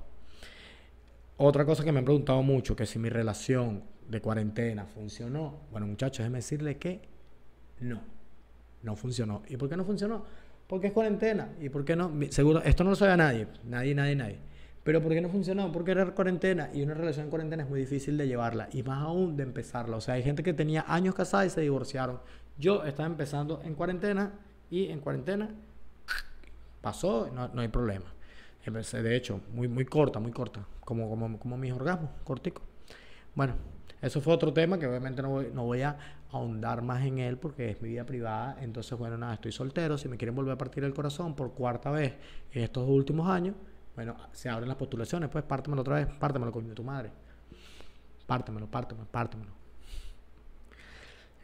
Otra 1.38 1.66
cosa 1.66 1.84
que 1.84 1.92
me 1.92 2.00
han 2.00 2.06
preguntado 2.06 2.42
mucho, 2.44 2.76
que 2.76 2.86
si 2.86 2.98
mi 2.98 3.10
relación 3.10 3.84
de 4.08 4.22
cuarentena 4.22 4.86
funcionó. 4.86 5.60
Bueno, 5.72 5.88
muchachos, 5.88 6.20
déjenme 6.20 6.38
decirle 6.38 6.78
que 6.78 7.02
no. 7.82 8.02
No 8.84 8.96
funcionó. 8.96 9.44
¿Y 9.50 9.58
por 9.58 9.68
qué 9.68 9.76
no 9.76 9.84
funcionó? 9.84 10.26
Porque 10.68 10.88
es 10.88 10.94
cuarentena. 10.94 11.50
¿Y 11.60 11.70
por 11.70 11.84
qué 11.84 11.96
no? 11.96 12.12
Seguro, 12.30 12.62
esto 12.64 12.84
no 12.84 12.92
lo 12.92 12.96
sabe 12.96 13.18
nadie. 13.18 13.48
Nadie, 13.66 13.94
nadie, 13.94 14.16
nadie. 14.16 14.40
Pero 14.84 15.02
¿por 15.02 15.12
qué 15.12 15.20
no 15.20 15.30
funcionó? 15.30 15.72
Porque 15.72 15.92
era 15.92 16.06
cuarentena 16.12 16.70
y 16.72 16.84
una 16.84 16.94
relación 16.94 17.26
en 17.26 17.30
cuarentena 17.32 17.64
es 17.64 17.70
muy 17.70 17.80
difícil 17.80 18.18
de 18.18 18.28
llevarla 18.28 18.70
y 18.72 18.84
más 18.84 19.02
aún 19.02 19.36
de 19.36 19.44
empezarla. 19.44 19.98
O 19.98 20.02
sea, 20.02 20.14
hay 20.14 20.24
gente 20.24 20.44
que 20.44 20.54
tenía 20.54 20.86
años 20.88 21.16
casada 21.16 21.46
y 21.46 21.50
se 21.50 21.62
divorciaron. 21.62 22.20
Yo 22.58 22.84
estaba 22.84 23.08
empezando 23.08 23.62
en 23.64 23.76
cuarentena 23.76 24.32
y 24.70 24.88
en 24.88 25.00
cuarentena 25.00 25.50
pasó, 26.82 27.30
no, 27.34 27.48
no 27.50 27.62
hay 27.62 27.68
problema. 27.68 28.06
De 28.66 29.16
hecho, 29.16 29.42
muy, 29.54 29.68
muy 29.68 29.86
corta, 29.86 30.20
muy 30.20 30.32
corta, 30.32 30.66
como, 30.84 31.08
como, 31.10 31.38
como 31.38 31.58
mis 31.58 31.72
orgasmos, 31.72 32.10
cortico. 32.24 32.64
Bueno, 33.36 33.54
eso 34.02 34.22
fue 34.22 34.34
otro 34.34 34.52
tema 34.54 34.80
que 34.80 34.88
obviamente 34.88 35.22
no 35.22 35.30
voy, 35.30 35.52
no 35.54 35.66
voy 35.66 35.82
a 35.84 35.98
ahondar 36.32 36.82
más 36.82 37.06
en 37.06 37.20
él 37.20 37.38
porque 37.38 37.70
es 37.70 37.82
mi 37.82 37.90
vida 37.90 38.06
privada. 38.06 38.58
Entonces, 38.62 38.98
bueno, 38.98 39.18
nada, 39.18 39.36
estoy 39.36 39.52
soltero. 39.52 39.98
Si 39.98 40.10
me 40.10 40.18
quieren 40.18 40.36
volver 40.36 40.54
a 40.54 40.58
partir 40.58 40.84
el 40.84 40.94
corazón 40.94 41.36
por 41.36 41.54
cuarta 41.54 41.92
vez 41.92 42.14
en 42.52 42.64
estos 42.64 42.88
últimos 42.88 43.30
años, 43.30 43.56
bueno, 43.96 44.16
se 44.32 44.50
abren 44.50 44.68
las 44.68 44.78
postulaciones, 44.78 45.30
pues 45.30 45.44
pártemelo 45.44 45.82
otra 45.82 45.96
vez, 45.96 46.08
pártemelo, 46.08 46.52
coño 46.52 46.74
tu 46.74 46.84
madre. 46.84 47.12
Pártemelo, 48.26 48.68
pártemelo, 48.68 49.08
pártemelo. 49.08 49.65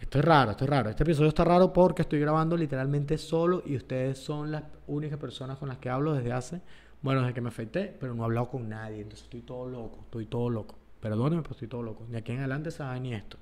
Esto 0.02 0.18
es 0.18 0.26
raro, 0.26 0.52
esto 0.52 0.64
es 0.64 0.70
raro. 0.70 0.90
Este 0.90 1.04
episodio 1.04 1.30
está 1.30 1.44
raro 1.46 1.72
porque 1.72 2.02
estoy 2.02 2.20
grabando 2.20 2.58
literalmente 2.58 3.18
solo 3.20 3.62
y 3.66 3.78
ustedes 3.78 4.18
son 4.18 4.52
las 4.52 4.64
únicas 4.88 5.20
personas 5.20 5.60
con 5.60 5.70
las 5.70 5.78
que 5.78 5.90
hablo 5.90 6.14
desde 6.14 6.34
hace, 6.34 6.62
bueno, 7.04 7.22
desde 7.22 7.36
que 7.36 7.42
me 7.42 7.50
afecté, 7.50 7.96
pero 8.00 8.16
no 8.16 8.24
he 8.24 8.26
hablado 8.26 8.50
con 8.50 8.68
nadie. 8.68 8.98
Entonces 8.98 9.24
estoy 9.24 9.42
todo 9.42 9.70
loco, 9.70 10.00
estoy 10.04 10.26
todo 10.26 10.50
loco. 10.50 10.76
Perdónenme, 11.00 11.44
pero 11.44 11.54
estoy 11.54 11.68
todo 11.68 11.84
loco. 11.84 12.06
De 12.10 12.18
aquí 12.18 12.32
en 12.32 12.40
adelante 12.40 12.72
se 12.72 12.84
ni 13.00 13.14
esto. 13.14 13.38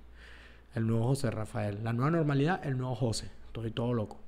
El 0.75 0.85
nuevo 0.85 1.07
José 1.07 1.31
Rafael. 1.31 1.79
La 1.83 1.93
nueva 1.93 2.11
normalidad, 2.11 2.59
el 2.63 2.77
nuevo 2.77 2.93
José. 2.93 3.31
Estoy 3.47 3.71
todo 3.71 3.93
loco. 3.93 4.19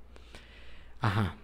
Ajá. 1.02 1.36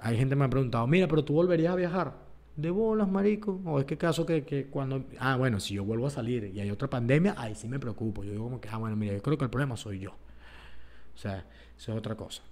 Hay 0.00 0.18
gente 0.18 0.34
que 0.34 0.38
me 0.38 0.44
ha 0.44 0.50
preguntado, 0.50 0.86
mira, 0.86 1.06
pero 1.06 1.24
tú 1.24 1.34
volverías 1.34 1.72
a 1.72 1.76
viajar 1.76 2.23
de 2.56 2.70
bolas, 2.70 3.08
marico. 3.08 3.60
O 3.64 3.80
es 3.80 3.86
que 3.86 3.96
caso 3.96 4.24
que, 4.26 4.44
que, 4.44 4.66
cuando. 4.66 5.04
Ah, 5.18 5.36
bueno, 5.36 5.60
si 5.60 5.74
yo 5.74 5.84
vuelvo 5.84 6.06
a 6.06 6.10
salir 6.10 6.50
y 6.54 6.60
hay 6.60 6.70
otra 6.70 6.88
pandemia, 6.88 7.34
ahí 7.36 7.54
sí 7.54 7.68
me 7.68 7.78
preocupo. 7.78 8.24
Yo 8.24 8.32
digo 8.32 8.44
como 8.44 8.60
que, 8.60 8.68
ah, 8.68 8.76
bueno, 8.76 8.96
mira, 8.96 9.14
yo 9.14 9.22
creo 9.22 9.38
que 9.38 9.44
el 9.44 9.50
problema 9.50 9.76
soy 9.76 10.00
yo. 10.00 10.12
O 10.12 11.18
sea, 11.18 11.46
eso 11.76 11.92
es 11.92 11.98
otra 11.98 12.14
cosa. 12.14 12.42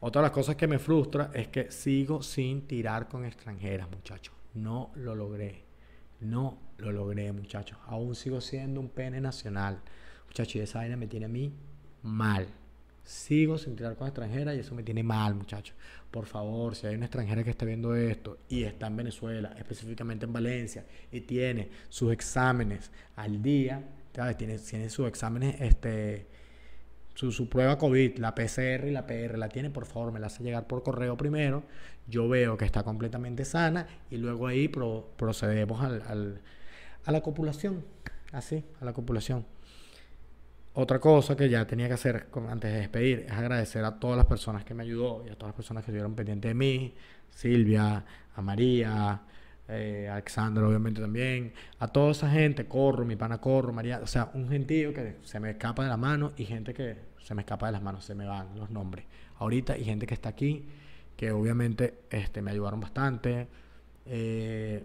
Otra 0.00 0.22
de 0.22 0.26
las 0.26 0.32
cosas 0.32 0.56
que 0.56 0.66
me 0.66 0.78
frustra 0.78 1.30
es 1.34 1.48
que 1.48 1.70
sigo 1.72 2.22
sin 2.22 2.62
tirar 2.66 3.08
con 3.08 3.24
extranjeras, 3.24 3.90
muchachos. 3.90 4.34
No 4.54 4.90
lo 4.94 5.14
logré. 5.14 5.64
No 6.20 6.58
lo 6.78 6.92
logré, 6.92 7.32
muchachos. 7.32 7.78
Aún 7.86 8.14
sigo 8.14 8.40
siendo 8.40 8.80
un 8.80 8.88
pene 8.88 9.20
nacional. 9.20 9.80
Muchachos, 10.26 10.56
y 10.56 10.60
esa 10.60 10.78
vaina 10.78 10.96
me 10.96 11.06
tiene 11.06 11.26
a 11.26 11.28
mí 11.28 11.52
mal 12.02 12.48
sigo 13.08 13.56
sin 13.56 13.74
tirar 13.74 13.96
con 13.96 14.06
extranjera 14.06 14.54
y 14.54 14.58
eso 14.58 14.74
me 14.74 14.82
tiene 14.82 15.02
mal, 15.02 15.34
muchachos. 15.34 15.74
Por 16.10 16.26
favor, 16.26 16.74
si 16.74 16.86
hay 16.86 16.94
una 16.94 17.04
extranjera 17.04 17.44
que 17.44 17.50
esté 17.50 17.66
viendo 17.66 17.94
esto 17.94 18.38
y 18.48 18.62
está 18.62 18.86
en 18.86 18.96
Venezuela, 18.96 19.54
específicamente 19.58 20.24
en 20.24 20.32
Valencia, 20.32 20.86
y 21.12 21.20
tiene 21.20 21.68
sus 21.88 22.12
exámenes 22.12 22.90
al 23.16 23.42
día, 23.42 23.84
Tiene, 24.12 24.58
tiene 24.58 24.88
sus 24.90 25.06
exámenes, 25.06 25.60
este, 25.60 26.26
su, 27.14 27.48
prueba 27.48 27.76
COVID, 27.78 28.18
la 28.18 28.34
PCR 28.34 28.86
y 28.86 28.90
la 28.90 29.06
PR, 29.06 29.36
la 29.38 29.48
tiene, 29.48 29.70
por 29.70 29.86
favor, 29.86 30.12
me 30.12 30.20
la 30.20 30.28
hace 30.28 30.42
llegar 30.42 30.66
por 30.66 30.82
correo 30.82 31.16
primero. 31.16 31.64
Yo 32.06 32.28
veo 32.28 32.56
que 32.56 32.64
está 32.64 32.84
completamente 32.84 33.44
sana 33.44 33.86
y 34.10 34.16
luego 34.16 34.46
ahí 34.46 34.68
procedemos 34.68 35.82
a 35.82 37.10
la 37.12 37.20
copulación, 37.20 37.84
así, 38.32 38.64
a 38.80 38.84
la 38.84 38.92
copulación. 38.92 39.57
Otra 40.80 41.00
cosa 41.00 41.36
que 41.36 41.48
ya 41.48 41.66
tenía 41.66 41.88
que 41.88 41.94
hacer 41.94 42.28
antes 42.48 42.72
de 42.72 42.78
despedir 42.78 43.24
es 43.26 43.32
agradecer 43.32 43.84
a 43.84 43.98
todas 43.98 44.16
las 44.16 44.26
personas 44.26 44.64
que 44.64 44.74
me 44.74 44.84
ayudó 44.84 45.24
y 45.26 45.28
a 45.28 45.34
todas 45.34 45.48
las 45.48 45.56
personas 45.56 45.82
que 45.82 45.90
estuvieron 45.90 46.14
pendientes 46.14 46.50
de 46.50 46.54
mí, 46.54 46.94
Silvia, 47.28 48.04
a 48.36 48.42
María, 48.42 49.20
eh, 49.66 50.06
a 50.08 50.12
Alexandra 50.12 50.68
obviamente 50.68 51.00
también, 51.00 51.52
a 51.80 51.88
toda 51.88 52.12
esa 52.12 52.30
gente, 52.30 52.66
Corro, 52.66 53.04
mi 53.04 53.16
pana 53.16 53.40
Corro, 53.40 53.72
María, 53.72 53.98
o 54.00 54.06
sea, 54.06 54.30
un 54.34 54.48
gentío 54.48 54.94
que 54.94 55.16
se 55.24 55.40
me 55.40 55.50
escapa 55.50 55.82
de 55.82 55.88
la 55.88 55.96
mano 55.96 56.30
y 56.36 56.44
gente 56.44 56.72
que 56.72 56.96
se 57.24 57.34
me 57.34 57.42
escapa 57.42 57.66
de 57.66 57.72
las 57.72 57.82
manos, 57.82 58.04
se 58.04 58.14
me 58.14 58.26
van 58.26 58.56
los 58.56 58.70
nombres. 58.70 59.04
Ahorita 59.40 59.76
y 59.76 59.82
gente 59.82 60.06
que 60.06 60.14
está 60.14 60.28
aquí, 60.28 60.64
que 61.16 61.32
obviamente 61.32 62.02
este, 62.08 62.40
me 62.40 62.52
ayudaron 62.52 62.78
bastante. 62.78 63.48
Eh, 64.06 64.84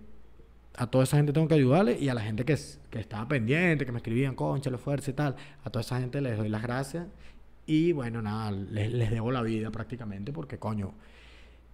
a 0.75 0.87
toda 0.87 1.03
esa 1.03 1.17
gente 1.17 1.33
tengo 1.33 1.47
que 1.47 1.55
ayudarle 1.55 1.97
y 1.99 2.09
a 2.09 2.13
la 2.13 2.21
gente 2.21 2.45
que, 2.45 2.57
que 2.89 2.99
estaba 2.99 3.27
pendiente, 3.27 3.85
que 3.85 3.91
me 3.91 3.99
escribían, 3.99 4.35
concha, 4.35 4.69
lo 4.69 4.77
fuerza 4.77 5.11
y 5.11 5.13
tal, 5.13 5.35
a 5.63 5.69
toda 5.69 5.81
esa 5.81 5.99
gente 5.99 6.21
les 6.21 6.37
doy 6.37 6.49
las 6.49 6.63
gracias 6.63 7.07
y 7.65 7.91
bueno, 7.91 8.21
nada, 8.21 8.51
les, 8.51 8.91
les 8.91 9.11
debo 9.11 9.31
la 9.31 9.41
vida 9.41 9.71
prácticamente 9.71 10.33
porque 10.33 10.57
coño, 10.59 10.93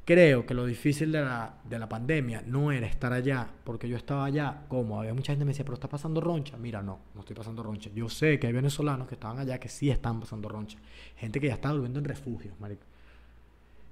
creo 0.10 0.44
que 0.44 0.56
lo 0.56 0.66
difícil 0.66 1.12
de 1.12 1.22
la, 1.22 1.54
de 1.64 1.78
la 1.78 1.88
pandemia 1.88 2.42
no 2.48 2.72
era 2.72 2.88
estar 2.88 3.14
allá, 3.14 3.48
porque 3.64 3.88
yo 3.88 3.96
estaba 3.96 4.26
allá, 4.26 4.64
como 4.68 5.00
había 5.00 5.14
mucha 5.14 5.34
gente 5.34 5.42
que 5.42 5.46
me 5.46 5.52
decía, 5.52 5.66
pero 5.66 5.76
está 5.76 5.88
pasando 5.88 6.20
roncha. 6.20 6.58
Mira, 6.58 6.82
no, 6.82 6.98
no 7.14 7.20
estoy 7.20 7.36
pasando 7.36 7.62
roncha. 7.62 7.92
Yo 7.94 8.10
sé 8.10 8.40
que 8.40 8.48
hay 8.48 8.54
venezolanos 8.54 9.08
que 9.08 9.14
estaban 9.14 9.38
allá 9.38 9.60
que 9.60 9.70
sí 9.70 9.92
están 9.92 10.20
pasando 10.20 10.50
roncha. 10.50 10.80
Gente 11.16 11.40
que 11.40 11.46
ya 11.46 11.54
está 11.54 11.70
durmiendo 11.70 12.00
en 12.00 12.06
refugios, 12.06 12.60
marico. 12.60 12.88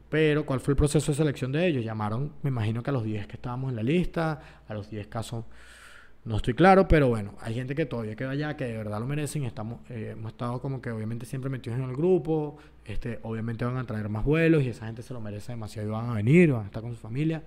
Pero, 0.09 0.45
¿cuál 0.45 0.59
fue 0.59 0.71
el 0.71 0.77
proceso 0.77 1.11
de 1.11 1.17
selección 1.17 1.51
de 1.51 1.67
ellos? 1.67 1.83
Llamaron, 1.83 2.33
me 2.41 2.49
imagino 2.49 2.81
que 2.81 2.89
a 2.89 2.93
los 2.93 3.03
10 3.03 3.27
que 3.27 3.33
estábamos 3.33 3.71
en 3.71 3.75
la 3.75 3.83
lista, 3.83 4.41
a 4.67 4.73
los 4.73 4.89
10 4.89 5.07
casos, 5.07 5.45
no 6.23 6.37
estoy 6.37 6.53
claro, 6.53 6.87
pero 6.87 7.07
bueno, 7.07 7.35
hay 7.39 7.53
gente 7.53 7.73
que 7.73 7.85
todavía 7.85 8.15
queda 8.15 8.31
allá, 8.31 8.57
que 8.57 8.65
de 8.65 8.77
verdad 8.77 8.99
lo 8.99 9.05
merecen. 9.05 9.43
Estamos, 9.43 9.79
eh, 9.89 10.09
hemos 10.11 10.33
estado 10.33 10.61
como 10.61 10.81
que 10.81 10.91
obviamente 10.91 11.25
siempre 11.25 11.49
metidos 11.49 11.79
en 11.79 11.85
el 11.85 11.95
grupo, 11.95 12.57
este, 12.85 13.19
obviamente 13.23 13.63
van 13.63 13.77
a 13.77 13.85
traer 13.85 14.09
más 14.09 14.25
vuelos 14.25 14.63
y 14.63 14.69
esa 14.69 14.87
gente 14.87 15.03
se 15.03 15.13
lo 15.13 15.21
merece 15.21 15.53
demasiado 15.53 15.87
y 15.87 15.91
van 15.91 16.09
a 16.09 16.13
venir, 16.13 16.51
van 16.51 16.63
a 16.63 16.65
estar 16.65 16.81
con 16.81 16.93
su 16.93 16.99
familia. 16.99 17.43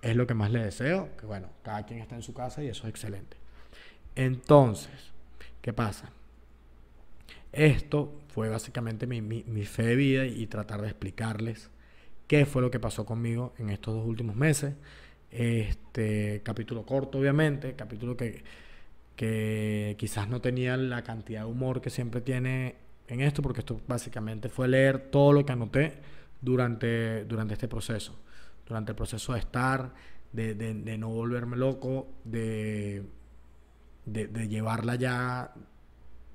Es 0.00 0.16
lo 0.16 0.26
que 0.26 0.34
más 0.34 0.50
les 0.50 0.64
deseo, 0.64 1.10
que 1.18 1.26
bueno, 1.26 1.48
cada 1.62 1.84
quien 1.84 2.00
está 2.00 2.14
en 2.14 2.22
su 2.22 2.34
casa 2.34 2.62
y 2.62 2.68
eso 2.68 2.84
es 2.84 2.90
excelente. 2.90 3.36
Entonces, 4.14 5.12
¿qué 5.60 5.72
pasa? 5.72 6.10
Esto 7.52 8.20
fue 8.28 8.48
básicamente 8.48 9.06
mi, 9.06 9.20
mi, 9.20 9.44
mi 9.46 9.64
fe 9.64 9.82
de 9.82 9.96
vida 9.96 10.26
y 10.26 10.46
tratar 10.46 10.80
de 10.80 10.88
explicarles 10.88 11.70
qué 12.26 12.46
fue 12.46 12.62
lo 12.62 12.70
que 12.70 12.80
pasó 12.80 13.04
conmigo 13.04 13.54
en 13.58 13.70
estos 13.70 13.94
dos 13.94 14.06
últimos 14.06 14.36
meses. 14.36 14.74
Este 15.30 16.42
capítulo 16.44 16.84
corto, 16.86 17.18
obviamente, 17.18 17.74
capítulo 17.74 18.16
que, 18.16 18.44
que 19.16 19.96
quizás 19.98 20.28
no 20.28 20.40
tenía 20.40 20.76
la 20.76 21.02
cantidad 21.02 21.40
de 21.40 21.46
humor 21.46 21.80
que 21.80 21.90
siempre 21.90 22.20
tiene 22.20 22.76
en 23.08 23.20
esto 23.20 23.42
porque 23.42 23.60
esto 23.60 23.80
básicamente 23.86 24.48
fue 24.48 24.68
leer 24.68 25.10
todo 25.10 25.32
lo 25.32 25.44
que 25.44 25.52
anoté 25.52 25.94
durante, 26.40 27.24
durante 27.24 27.54
este 27.54 27.68
proceso, 27.68 28.18
durante 28.66 28.92
el 28.92 28.96
proceso 28.96 29.32
de 29.32 29.40
estar, 29.40 29.92
de, 30.32 30.54
de, 30.54 30.98
no 30.98 31.08
volverme 31.10 31.56
loco, 31.56 32.08
de, 32.24 33.04
de, 34.04 34.48
llevarla 34.48 34.96
ya 34.96 35.52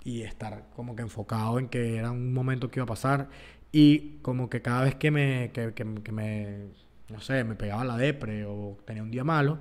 y 0.04 0.22
estar 0.22 0.70
como 0.76 0.96
que 0.96 1.02
enfocado 1.02 1.60
en 1.60 1.68
que 1.68 1.98
era 1.98 2.12
un 2.12 2.34
momento 2.34 2.72
que 2.72 2.80
iba 2.80 2.86
a 2.86 2.88
pasar 2.88 3.30
y 3.72 4.18
como 4.22 4.50
que 4.50 4.62
cada 4.62 4.84
vez 4.84 4.96
que 4.96 5.12
me, 5.12 5.52
que, 5.54 5.74
que, 5.74 6.12
me 6.12 6.68
no 7.10 7.22
sé, 7.22 7.44
me 7.44 7.56
pegaba 7.56 7.84
la 7.84 7.98
depre 7.98 8.46
o 8.46 8.78
tenía 8.86 9.04
un 9.04 9.12
día 9.12 9.24
malo, 9.24 9.60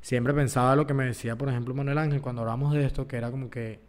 siempre 0.00 0.34
pensaba 0.34 0.76
lo 0.76 0.86
que 0.86 0.94
me 0.94 1.04
decía, 1.04 1.36
por 1.36 1.48
ejemplo, 1.48 1.74
Manuel 1.74 1.98
Ángel 1.98 2.20
cuando 2.20 2.42
hablamos 2.42 2.72
de 2.72 2.84
esto, 2.84 3.06
que 3.06 3.16
era 3.16 3.30
como 3.30 3.50
que 3.50 3.80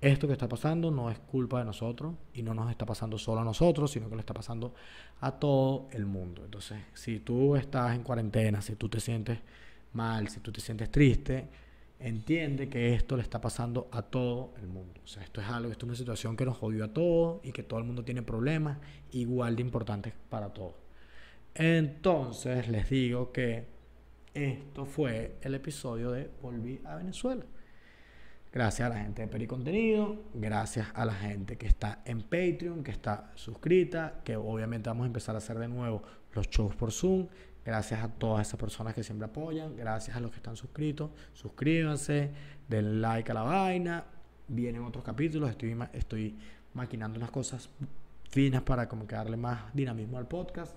esto 0.00 0.28
que 0.28 0.32
está 0.32 0.48
pasando 0.48 0.90
no 0.90 1.10
es 1.10 1.18
culpa 1.18 1.58
de 1.58 1.64
nosotros 1.64 2.14
y 2.32 2.42
no 2.42 2.54
nos 2.54 2.70
está 2.70 2.86
pasando 2.86 3.18
solo 3.18 3.40
a 3.40 3.44
nosotros, 3.44 3.90
sino 3.90 4.08
que 4.08 4.14
le 4.14 4.20
está 4.20 4.34
pasando 4.34 4.74
a 5.20 5.32
todo 5.32 5.88
el 5.92 6.06
mundo. 6.06 6.44
Entonces, 6.44 6.78
si 6.94 7.20
tú 7.20 7.56
estás 7.56 7.94
en 7.94 8.04
cuarentena, 8.04 8.62
si 8.62 8.76
tú 8.76 8.88
te 8.88 9.00
sientes 9.00 9.40
mal, 9.94 10.28
si 10.28 10.40
tú 10.40 10.52
te 10.52 10.60
sientes 10.60 10.90
triste, 10.90 11.48
entiende 12.00 12.68
que 12.68 12.94
esto 12.94 13.16
le 13.16 13.22
está 13.22 13.40
pasando 13.40 13.88
a 13.92 14.02
todo 14.02 14.54
el 14.60 14.68
mundo. 14.68 15.00
O 15.02 15.06
sea, 15.06 15.22
esto 15.22 15.40
es 15.40 15.48
algo, 15.48 15.70
esto 15.70 15.86
es 15.86 15.88
una 15.88 15.96
situación 15.96 16.36
que 16.36 16.44
nos 16.44 16.56
jodió 16.56 16.84
a 16.84 16.92
todos 16.92 17.40
y 17.44 17.52
que 17.52 17.62
todo 17.62 17.78
el 17.80 17.86
mundo 17.86 18.04
tiene 18.04 18.22
problemas 18.22 18.78
igual 19.10 19.56
de 19.56 19.62
importantes 19.62 20.14
para 20.28 20.52
todos. 20.52 20.74
Entonces, 21.54 22.68
les 22.68 22.88
digo 22.88 23.32
que 23.32 23.66
esto 24.34 24.86
fue 24.86 25.36
el 25.42 25.54
episodio 25.54 26.12
de 26.12 26.30
Volví 26.40 26.80
a 26.84 26.96
Venezuela. 26.96 27.44
Gracias 28.52 28.86
a 28.86 28.94
la 28.94 29.02
gente 29.02 29.22
de 29.22 29.28
Pericontenido, 29.28 30.22
gracias 30.32 30.88
a 30.94 31.04
la 31.04 31.12
gente 31.12 31.58
que 31.58 31.66
está 31.66 32.00
en 32.06 32.22
Patreon, 32.22 32.82
que 32.82 32.90
está 32.90 33.30
suscrita, 33.34 34.20
que 34.24 34.36
obviamente 34.36 34.88
vamos 34.88 35.04
a 35.04 35.06
empezar 35.08 35.34
a 35.34 35.38
hacer 35.38 35.58
de 35.58 35.68
nuevo 35.68 36.02
los 36.32 36.48
shows 36.48 36.74
por 36.74 36.90
Zoom. 36.90 37.26
Gracias 37.68 38.02
a 38.02 38.08
todas 38.08 38.48
esas 38.48 38.58
personas 38.58 38.94
que 38.94 39.02
siempre 39.02 39.26
apoyan, 39.26 39.76
gracias 39.76 40.16
a 40.16 40.20
los 40.20 40.30
que 40.30 40.38
están 40.38 40.56
suscritos. 40.56 41.10
Suscríbanse, 41.34 42.30
den 42.66 43.02
like 43.02 43.30
a 43.30 43.34
la 43.34 43.42
vaina. 43.42 44.04
Vienen 44.48 44.84
otros 44.84 45.04
capítulos, 45.04 45.50
estoy, 45.50 45.76
estoy 45.92 46.34
maquinando 46.72 47.18
unas 47.18 47.30
cosas 47.30 47.68
finas 48.30 48.62
para 48.62 48.88
como 48.88 49.06
que 49.06 49.16
darle 49.16 49.36
más 49.36 49.74
dinamismo 49.74 50.16
al 50.16 50.26
podcast. 50.26 50.74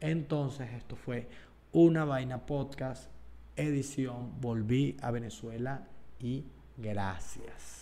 Entonces, 0.00 0.68
esto 0.72 0.96
fue 0.96 1.28
una 1.70 2.04
vaina 2.04 2.44
podcast, 2.44 3.08
edición. 3.54 4.40
Volví 4.40 4.96
a 5.00 5.12
Venezuela 5.12 5.86
y 6.18 6.44
Gracias. 6.76 7.81